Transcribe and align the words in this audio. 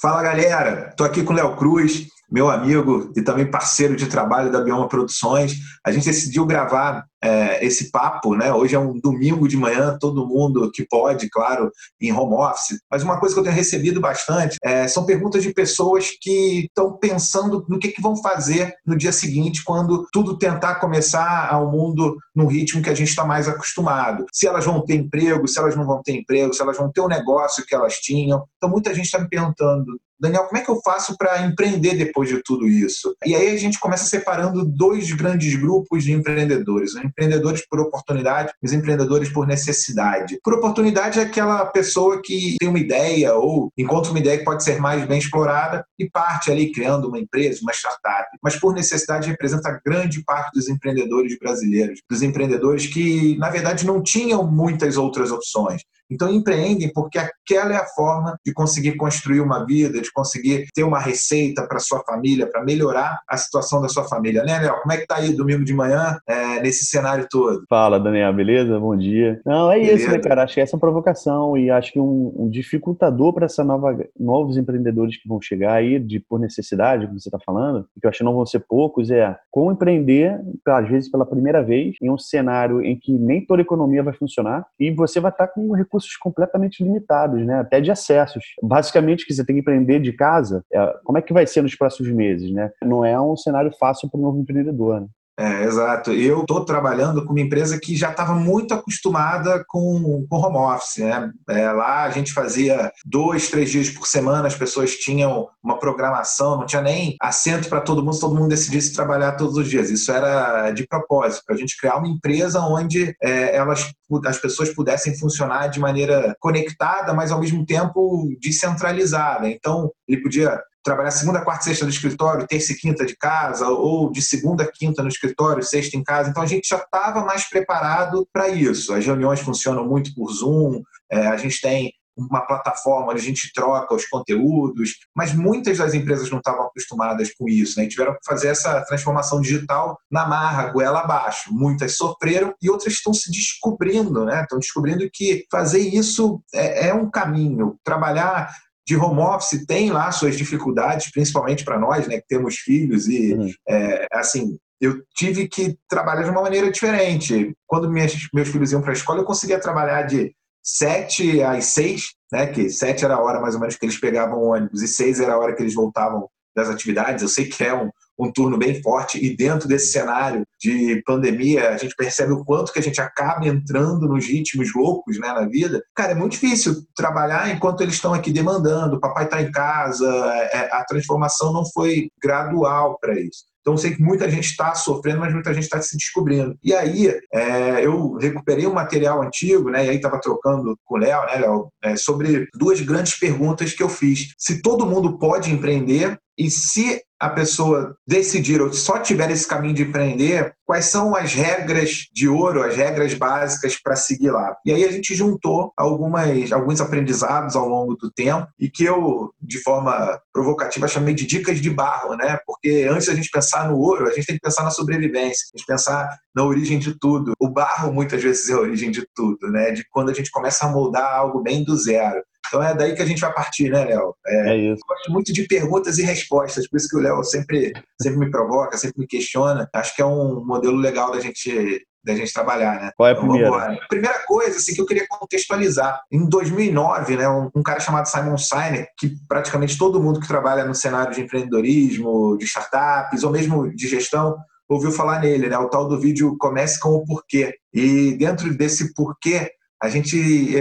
Fala 0.00 0.22
galera, 0.22 0.94
tô 0.96 1.04
aqui 1.04 1.22
com 1.22 1.34
o 1.34 1.36
Léo 1.36 1.54
Cruz, 1.56 2.06
meu 2.30 2.48
amigo 2.48 3.12
e 3.14 3.20
também 3.20 3.44
parceiro 3.44 3.94
de 3.94 4.06
trabalho 4.06 4.50
da 4.50 4.62
Bioma 4.62 4.88
Produções. 4.88 5.56
A 5.84 5.92
gente 5.92 6.06
decidiu 6.06 6.46
gravar 6.46 7.04
é, 7.22 7.64
esse 7.64 7.90
papo, 7.90 8.34
né? 8.34 8.52
Hoje 8.52 8.74
é 8.74 8.78
um 8.78 8.98
domingo 8.98 9.46
de 9.46 9.56
manhã, 9.56 9.96
todo 10.00 10.26
mundo 10.26 10.70
que 10.72 10.84
pode, 10.84 11.28
claro, 11.28 11.70
em 12.00 12.12
home 12.12 12.34
office. 12.34 12.78
Mas 12.90 13.02
uma 13.02 13.18
coisa 13.18 13.34
que 13.34 13.40
eu 13.40 13.44
tenho 13.44 13.56
recebido 13.56 14.00
bastante 14.00 14.56
é, 14.62 14.88
são 14.88 15.04
perguntas 15.04 15.42
de 15.42 15.52
pessoas 15.52 16.10
que 16.20 16.66
estão 16.66 16.96
pensando 16.96 17.64
no 17.68 17.78
que, 17.78 17.88
que 17.88 18.02
vão 18.02 18.16
fazer 18.16 18.74
no 18.86 18.96
dia 18.96 19.12
seguinte, 19.12 19.62
quando 19.64 20.06
tudo 20.12 20.38
tentar 20.38 20.76
começar 20.76 21.48
ao 21.50 21.70
mundo 21.70 22.16
no 22.34 22.46
ritmo 22.46 22.82
que 22.82 22.90
a 22.90 22.94
gente 22.94 23.08
está 23.08 23.24
mais 23.24 23.48
acostumado. 23.48 24.24
Se 24.32 24.46
elas 24.46 24.64
vão 24.64 24.84
ter 24.84 24.94
emprego, 24.94 25.46
se 25.46 25.58
elas 25.58 25.76
não 25.76 25.86
vão 25.86 26.02
ter 26.02 26.12
emprego, 26.12 26.54
se 26.54 26.62
elas 26.62 26.76
vão 26.76 26.90
ter 26.90 27.00
o 27.00 27.04
um 27.04 27.08
negócio 27.08 27.64
que 27.66 27.74
elas 27.74 27.96
tinham. 27.96 28.44
Então, 28.56 28.70
muita 28.70 28.94
gente 28.94 29.06
está 29.06 29.18
me 29.18 29.28
perguntando, 29.28 29.98
Daniel, 30.20 30.44
como 30.44 30.58
é 30.58 30.60
que 30.62 30.70
eu 30.70 30.78
faço 30.84 31.16
para 31.16 31.40
empreender 31.46 31.96
depois 31.96 32.28
de 32.28 32.42
tudo 32.42 32.68
isso? 32.68 33.16
E 33.24 33.34
aí 33.34 33.48
a 33.48 33.56
gente 33.56 33.80
começa 33.80 34.04
separando 34.04 34.66
dois 34.66 35.10
grandes 35.12 35.56
grupos 35.56 36.04
de 36.04 36.12
empreendedores: 36.12 36.94
os 36.94 37.02
empreendedores 37.10 37.66
por 37.68 37.80
oportunidade 37.80 38.52
os 38.62 38.72
empreendedores 38.72 39.28
por 39.28 39.46
necessidade. 39.46 40.38
Por 40.42 40.54
oportunidade 40.54 41.18
é 41.18 41.22
aquela 41.22 41.66
pessoa 41.66 42.20
que 42.22 42.56
tem 42.58 42.68
uma 42.68 42.78
ideia 42.78 43.34
ou 43.34 43.72
encontra 43.76 44.10
uma 44.10 44.18
ideia 44.18 44.38
que 44.38 44.44
pode 44.44 44.62
ser 44.62 44.80
mais 44.80 45.04
bem 45.06 45.18
explorada 45.18 45.84
e 45.98 46.08
parte 46.08 46.50
ali 46.50 46.72
criando 46.72 47.08
uma 47.08 47.18
empresa, 47.18 47.60
uma 47.62 47.72
startup. 47.72 48.28
Mas 48.42 48.56
por 48.56 48.74
necessidade 48.74 49.28
representa 49.28 49.80
grande 49.84 50.22
parte 50.24 50.52
dos 50.54 50.68
empreendedores 50.68 51.38
brasileiros, 51.38 52.00
dos 52.08 52.22
empreendedores 52.22 52.86
que, 52.86 53.36
na 53.38 53.50
verdade, 53.50 53.86
não 53.86 54.02
tinham 54.02 54.46
muitas 54.46 54.96
outras 54.96 55.30
opções. 55.30 55.82
Então 56.10 56.30
empreendem 56.30 56.92
porque 56.92 57.18
aquela 57.18 57.72
é 57.72 57.76
a 57.76 57.86
forma 57.86 58.36
de 58.44 58.52
conseguir 58.52 58.96
construir 58.96 59.40
uma 59.40 59.64
vida, 59.64 60.00
de 60.00 60.12
conseguir 60.12 60.66
ter 60.74 60.82
uma 60.82 60.98
receita 60.98 61.66
para 61.66 61.78
sua 61.78 62.02
família, 62.04 62.46
para 62.50 62.64
melhorar 62.64 63.20
a 63.28 63.36
situação 63.36 63.80
da 63.80 63.88
sua 63.88 64.04
família, 64.04 64.42
né, 64.44 64.58
Léo? 64.58 64.80
Como 64.80 64.92
é 64.92 64.96
que 64.98 65.06
tá 65.06 65.16
aí 65.16 65.32
domingo 65.32 65.64
de 65.64 65.74
manhã 65.74 66.18
é, 66.26 66.60
nesse 66.60 66.84
cenário 66.84 67.26
todo? 67.30 67.64
Fala, 67.68 67.98
Daniel, 67.98 68.32
beleza? 68.32 68.78
Bom 68.78 68.96
dia. 68.96 69.40
Não, 69.44 69.70
é 69.70 69.78
beleza. 69.78 69.94
isso, 69.94 70.10
né, 70.10 70.18
cara? 70.18 70.44
Acho 70.44 70.54
que 70.54 70.60
essa 70.60 70.74
é 70.74 70.76
uma 70.76 70.80
provocação 70.80 71.56
e 71.56 71.70
acho 71.70 71.92
que 71.92 72.00
um, 72.00 72.32
um 72.36 72.50
dificultador 72.50 73.32
para 73.32 73.46
essa 73.46 73.64
nova 73.64 73.96
novos 74.18 74.56
empreendedores 74.56 75.16
que 75.16 75.28
vão 75.28 75.40
chegar 75.40 75.74
aí 75.74 75.98
de 75.98 76.20
por 76.20 76.38
necessidade, 76.38 77.06
como 77.06 77.20
você 77.20 77.28
está 77.28 77.38
falando, 77.38 77.86
que 78.00 78.06
eu 78.06 78.08
acho 78.08 78.18
que 78.18 78.24
não 78.24 78.34
vão 78.34 78.46
ser 78.46 78.60
poucos, 78.60 79.10
é 79.10 79.36
como 79.50 79.72
empreender, 79.72 80.40
às 80.66 80.88
vezes 80.88 81.10
pela 81.10 81.26
primeira 81.26 81.62
vez, 81.62 81.94
em 82.00 82.10
um 82.10 82.18
cenário 82.18 82.82
em 82.82 82.98
que 82.98 83.12
nem 83.12 83.44
toda 83.44 83.60
a 83.60 83.64
economia 83.64 84.02
vai 84.02 84.14
funcionar 84.14 84.66
e 84.78 84.90
você 84.90 85.20
vai 85.20 85.30
estar 85.30 85.46
tá 85.46 85.52
com 85.52 85.68
um 85.68 85.74
recurso 85.74 85.99
recursos 86.00 86.16
completamente 86.16 86.82
limitados, 86.82 87.44
né? 87.44 87.60
até 87.60 87.80
de 87.80 87.90
acessos. 87.90 88.44
Basicamente, 88.62 89.26
que 89.26 89.34
você 89.34 89.44
tem 89.44 89.56
que 89.56 89.60
empreender 89.60 90.00
de 90.00 90.12
casa, 90.12 90.64
é, 90.72 90.94
como 91.04 91.18
é 91.18 91.22
que 91.22 91.32
vai 91.32 91.46
ser 91.46 91.62
nos 91.62 91.74
próximos 91.74 92.10
meses? 92.12 92.50
Né? 92.50 92.70
Não 92.82 93.04
é 93.04 93.20
um 93.20 93.36
cenário 93.36 93.70
fácil 93.78 94.08
para 94.10 94.18
o 94.18 94.22
novo 94.22 94.40
empreendedor. 94.40 95.02
Né? 95.02 95.06
É, 95.40 95.64
exato. 95.64 96.12
Eu 96.12 96.42
estou 96.42 96.66
trabalhando 96.66 97.24
com 97.24 97.32
uma 97.32 97.40
empresa 97.40 97.80
que 97.80 97.96
já 97.96 98.10
estava 98.10 98.34
muito 98.34 98.74
acostumada 98.74 99.64
com, 99.66 100.26
com 100.28 100.36
home 100.36 100.58
office. 100.58 100.98
Né? 100.98 101.32
É, 101.48 101.72
lá 101.72 102.02
a 102.02 102.10
gente 102.10 102.30
fazia 102.34 102.92
dois, 103.06 103.48
três 103.48 103.70
dias 103.70 103.88
por 103.88 104.06
semana, 104.06 104.46
as 104.46 104.54
pessoas 104.54 104.96
tinham 104.96 105.48
uma 105.62 105.78
programação, 105.78 106.58
não 106.58 106.66
tinha 106.66 106.82
nem 106.82 107.16
assento 107.22 107.70
para 107.70 107.80
todo 107.80 108.04
mundo, 108.04 108.20
todo 108.20 108.34
mundo 108.34 108.50
decidisse 108.50 108.92
trabalhar 108.92 109.32
todos 109.32 109.56
os 109.56 109.66
dias. 109.66 109.88
Isso 109.88 110.12
era 110.12 110.70
de 110.72 110.86
propósito, 110.86 111.42
para 111.46 111.54
a 111.54 111.58
gente 111.58 111.74
criar 111.78 111.96
uma 111.96 112.08
empresa 112.08 112.60
onde 112.60 113.14
é, 113.22 113.56
elas, 113.56 113.90
as 114.26 114.38
pessoas 114.38 114.68
pudessem 114.74 115.18
funcionar 115.18 115.68
de 115.68 115.80
maneira 115.80 116.36
conectada, 116.38 117.14
mas 117.14 117.32
ao 117.32 117.40
mesmo 117.40 117.64
tempo 117.64 118.28
descentralizada. 118.42 119.48
Então, 119.48 119.90
ele 120.06 120.20
podia 120.20 120.60
trabalhar 120.82 121.10
segunda, 121.10 121.42
quarta, 121.42 121.64
sexta 121.64 121.84
no 121.84 121.90
escritório, 121.90 122.46
terça 122.46 122.72
e 122.72 122.76
quinta 122.76 123.04
de 123.04 123.16
casa, 123.16 123.68
ou 123.68 124.10
de 124.10 124.22
segunda 124.22 124.70
quinta 124.72 125.02
no 125.02 125.08
escritório, 125.08 125.62
sexta 125.62 125.96
em 125.96 126.02
casa. 126.02 126.30
Então 126.30 126.42
a 126.42 126.46
gente 126.46 126.68
já 126.68 126.76
estava 126.76 127.24
mais 127.24 127.48
preparado 127.48 128.26
para 128.32 128.48
isso. 128.48 128.94
As 128.94 129.04
reuniões 129.04 129.40
funcionam 129.40 129.86
muito 129.86 130.14
por 130.14 130.32
Zoom, 130.32 130.82
é, 131.10 131.26
a 131.26 131.36
gente 131.36 131.60
tem 131.60 131.92
uma 132.16 132.42
plataforma 132.42 133.12
onde 133.12 133.20
a 133.20 133.24
gente 133.24 133.52
troca 133.52 133.94
os 133.94 134.06
conteúdos, 134.06 134.96
mas 135.14 135.32
muitas 135.32 135.78
das 135.78 135.94
empresas 135.94 136.30
não 136.30 136.38
estavam 136.38 136.66
acostumadas 136.66 137.32
com 137.34 137.48
isso, 137.48 137.78
né? 137.78 137.84
E 137.84 137.88
tiveram 137.88 138.12
que 138.12 138.18
fazer 138.26 138.48
essa 138.48 138.80
transformação 138.82 139.40
digital 139.40 139.98
na 140.10 140.26
marra, 140.26 140.70
goela 140.70 141.00
abaixo. 141.00 141.52
Muitas 141.52 141.96
sofreram 141.96 142.54
e 142.60 142.68
outras 142.68 142.94
estão 142.94 143.14
se 143.14 143.30
descobrindo, 143.30 144.24
né? 144.24 144.42
Estão 144.42 144.58
descobrindo 144.58 145.08
que 145.12 145.44
fazer 145.50 145.80
isso 145.80 146.42
é, 146.54 146.88
é 146.88 146.94
um 146.94 147.10
caminho. 147.10 147.76
Trabalhar 147.84 148.50
de 148.90 148.96
home 148.96 149.20
office 149.20 149.64
tem 149.66 149.92
lá 149.92 150.10
suas 150.10 150.36
dificuldades, 150.36 151.12
principalmente 151.12 151.64
para 151.64 151.78
nós, 151.78 152.08
né, 152.08 152.16
que 152.16 152.26
temos 152.26 152.56
filhos 152.56 153.06
e 153.06 153.34
uhum. 153.34 153.52
é, 153.68 154.08
assim 154.12 154.58
eu 154.80 155.00
tive 155.14 155.46
que 155.46 155.78
trabalhar 155.88 156.22
de 156.22 156.30
uma 156.30 156.40
maneira 156.40 156.70
diferente. 156.70 157.54
Quando 157.66 157.90
minhas, 157.90 158.14
meus 158.32 158.48
filhos 158.48 158.72
iam 158.72 158.80
para 158.80 158.92
a 158.92 158.94
escola, 158.94 159.20
eu 159.20 159.26
conseguia 159.26 159.60
trabalhar 159.60 160.04
de 160.04 160.34
sete 160.64 161.42
às 161.42 161.66
seis, 161.66 162.14
né, 162.32 162.46
que 162.46 162.70
sete 162.70 163.04
era 163.04 163.14
a 163.14 163.20
hora 163.20 163.40
mais 163.40 163.54
ou 163.54 163.60
menos 163.60 163.76
que 163.76 163.84
eles 163.84 164.00
pegavam 164.00 164.38
o 164.38 164.54
ônibus 164.54 164.82
e 164.82 164.88
seis 164.88 165.20
era 165.20 165.34
a 165.34 165.38
hora 165.38 165.54
que 165.54 165.62
eles 165.62 165.74
voltavam 165.74 166.28
das 166.56 166.68
atividades. 166.68 167.22
Eu 167.22 167.28
sei 167.28 167.44
que 167.44 167.62
é 167.62 167.74
um, 167.74 167.90
um 168.20 168.32
turno 168.32 168.58
bem 168.58 168.80
forte 168.82 169.24
e 169.24 169.36
dentro 169.36 169.68
desse 169.68 169.92
cenário 169.92 170.44
de 170.60 171.02
pandemia, 171.06 171.70
a 171.70 171.76
gente 171.76 171.94
percebe 171.96 172.32
o 172.32 172.44
quanto 172.44 172.72
que 172.72 172.78
a 172.78 172.82
gente 172.82 173.00
acaba 173.00 173.46
entrando 173.46 174.06
nos 174.06 174.26
ritmos 174.26 174.74
loucos 174.74 175.18
né, 175.18 175.28
na 175.28 175.46
vida. 175.46 175.82
Cara, 175.94 176.12
é 176.12 176.14
muito 176.14 176.32
difícil 176.32 176.74
trabalhar 176.94 177.50
enquanto 177.50 177.80
eles 177.80 177.94
estão 177.94 178.12
aqui 178.12 178.32
demandando, 178.32 178.96
o 178.96 179.00
papai 179.00 179.24
está 179.24 179.40
em 179.40 179.50
casa, 179.50 180.06
é, 180.52 180.68
a 180.72 180.84
transformação 180.84 181.52
não 181.52 181.64
foi 181.64 182.08
gradual 182.22 182.98
para 183.00 183.18
isso. 183.18 183.50
Então, 183.70 183.78
sei 183.78 183.94
que 183.94 184.02
muita 184.02 184.28
gente 184.28 184.46
está 184.46 184.74
sofrendo, 184.74 185.20
mas 185.20 185.32
muita 185.32 185.54
gente 185.54 185.62
está 185.62 185.80
se 185.80 185.96
descobrindo. 185.96 186.58
E 186.62 186.74
aí, 186.74 187.08
é, 187.32 187.86
eu 187.86 188.14
recuperei 188.14 188.66
um 188.66 188.74
material 188.74 189.22
antigo, 189.22 189.70
né? 189.70 189.86
E 189.86 189.90
aí 189.90 189.96
estava 189.96 190.20
trocando 190.20 190.76
com 190.84 190.96
o 190.96 190.98
Léo, 190.98 191.24
né, 191.26 191.36
Léo? 191.36 191.68
É, 191.82 191.94
sobre 191.94 192.48
duas 192.54 192.80
grandes 192.80 193.16
perguntas 193.18 193.72
que 193.72 193.82
eu 193.82 193.88
fiz. 193.88 194.34
Se 194.36 194.60
todo 194.60 194.86
mundo 194.86 195.18
pode 195.18 195.52
empreender 195.52 196.18
e 196.36 196.50
se 196.50 197.00
a 197.20 197.28
pessoa 197.28 197.94
decidir 198.08 198.62
ou 198.62 198.72
só 198.72 198.98
tiver 198.98 199.30
esse 199.30 199.46
caminho 199.46 199.74
de 199.74 199.82
empreender, 199.82 200.54
quais 200.70 200.84
são 200.84 201.16
as 201.16 201.34
regras 201.34 202.06
de 202.12 202.28
ouro, 202.28 202.62
as 202.62 202.76
regras 202.76 203.12
básicas 203.12 203.76
para 203.76 203.96
seguir 203.96 204.30
lá. 204.30 204.56
E 204.64 204.72
aí 204.72 204.84
a 204.84 204.92
gente 204.92 205.16
juntou 205.16 205.72
algumas, 205.76 206.52
alguns 206.52 206.80
aprendizados 206.80 207.56
ao 207.56 207.68
longo 207.68 207.96
do 207.96 208.08
tempo 208.08 208.46
e 208.56 208.70
que 208.70 208.84
eu, 208.84 209.34
de 209.42 209.60
forma 209.64 210.16
provocativa, 210.32 210.86
chamei 210.86 211.12
de 211.12 211.26
dicas 211.26 211.60
de 211.60 211.70
barro, 211.70 212.14
né? 212.14 212.38
Porque 212.46 212.88
antes 212.88 213.08
a 213.08 213.14
gente 213.14 213.28
pensar 213.32 213.68
no 213.68 213.78
ouro, 213.78 214.06
a 214.06 214.12
gente 214.12 214.26
tem 214.26 214.36
que 214.36 214.42
pensar 214.42 214.62
na 214.62 214.70
sobrevivência, 214.70 215.44
a 215.52 215.58
gente 215.58 215.66
pensar 215.66 216.08
na 216.32 216.44
origem 216.44 216.78
de 216.78 216.96
tudo. 216.96 217.32
O 217.40 217.48
barro 217.48 217.92
muitas 217.92 218.22
vezes 218.22 218.48
é 218.48 218.52
a 218.52 218.60
origem 218.60 218.92
de 218.92 219.04
tudo, 219.12 219.50
né? 219.50 219.72
De 219.72 219.84
quando 219.90 220.10
a 220.10 220.14
gente 220.14 220.30
começa 220.30 220.66
a 220.66 220.70
moldar 220.70 221.16
algo 221.16 221.42
bem 221.42 221.64
do 221.64 221.76
zero. 221.76 222.22
Então 222.50 222.60
é 222.60 222.74
daí 222.74 222.96
que 222.96 223.02
a 223.02 223.06
gente 223.06 223.20
vai 223.20 223.32
partir, 223.32 223.70
né, 223.70 223.84
Léo? 223.84 224.12
É, 224.26 224.50
é, 224.50 224.56
isso. 224.56 224.82
gosto 224.86 225.12
muito 225.12 225.32
de 225.32 225.46
perguntas 225.46 225.98
e 225.98 226.02
respostas, 226.02 226.68
por 226.68 226.76
isso 226.76 226.88
que 226.88 226.96
o 226.96 227.00
Léo 227.00 227.22
sempre, 227.22 227.72
sempre 228.02 228.18
me 228.18 228.30
provoca, 228.30 228.76
sempre 228.76 228.98
me 228.98 229.06
questiona. 229.06 229.68
Acho 229.72 229.94
que 229.94 230.02
é 230.02 230.06
um 230.06 230.44
modelo 230.44 230.76
legal 230.76 231.12
da 231.12 231.20
gente 231.20 231.80
da 232.02 232.14
gente 232.14 232.32
trabalhar, 232.32 232.80
né? 232.80 232.90
Qual 232.96 233.06
é 233.06 233.12
a 233.12 233.14
então, 233.14 233.28
primeira? 233.28 233.72
A 233.74 233.88
primeira 233.88 234.18
coisa 234.26 234.56
assim, 234.56 234.74
que 234.74 234.80
eu 234.80 234.86
queria 234.86 235.06
contextualizar. 235.06 236.00
Em 236.10 236.26
2009, 236.26 237.16
né, 237.16 237.28
um, 237.28 237.50
um, 237.54 237.62
cara 237.62 237.78
chamado 237.78 238.06
Simon 238.06 238.38
Sinek, 238.38 238.88
que 238.98 239.14
praticamente 239.28 239.76
todo 239.76 240.02
mundo 240.02 240.18
que 240.18 240.26
trabalha 240.26 240.64
no 240.64 240.74
cenário 240.74 241.14
de 241.14 241.20
empreendedorismo, 241.20 242.38
de 242.38 242.46
startups 242.46 243.22
ou 243.22 243.30
mesmo 243.30 243.70
de 243.74 243.86
gestão, 243.86 244.34
ouviu 244.66 244.90
falar 244.90 245.20
nele, 245.20 245.48
né? 245.48 245.58
O 245.58 245.68
tal 245.68 245.86
do 245.86 246.00
vídeo 246.00 246.36
Comece 246.38 246.80
com 246.80 246.90
o 246.90 247.04
Porquê. 247.04 247.54
E 247.74 248.16
dentro 248.16 248.52
desse 248.56 248.94
porquê, 248.94 249.50
a 249.82 249.88
gente, 249.88 250.16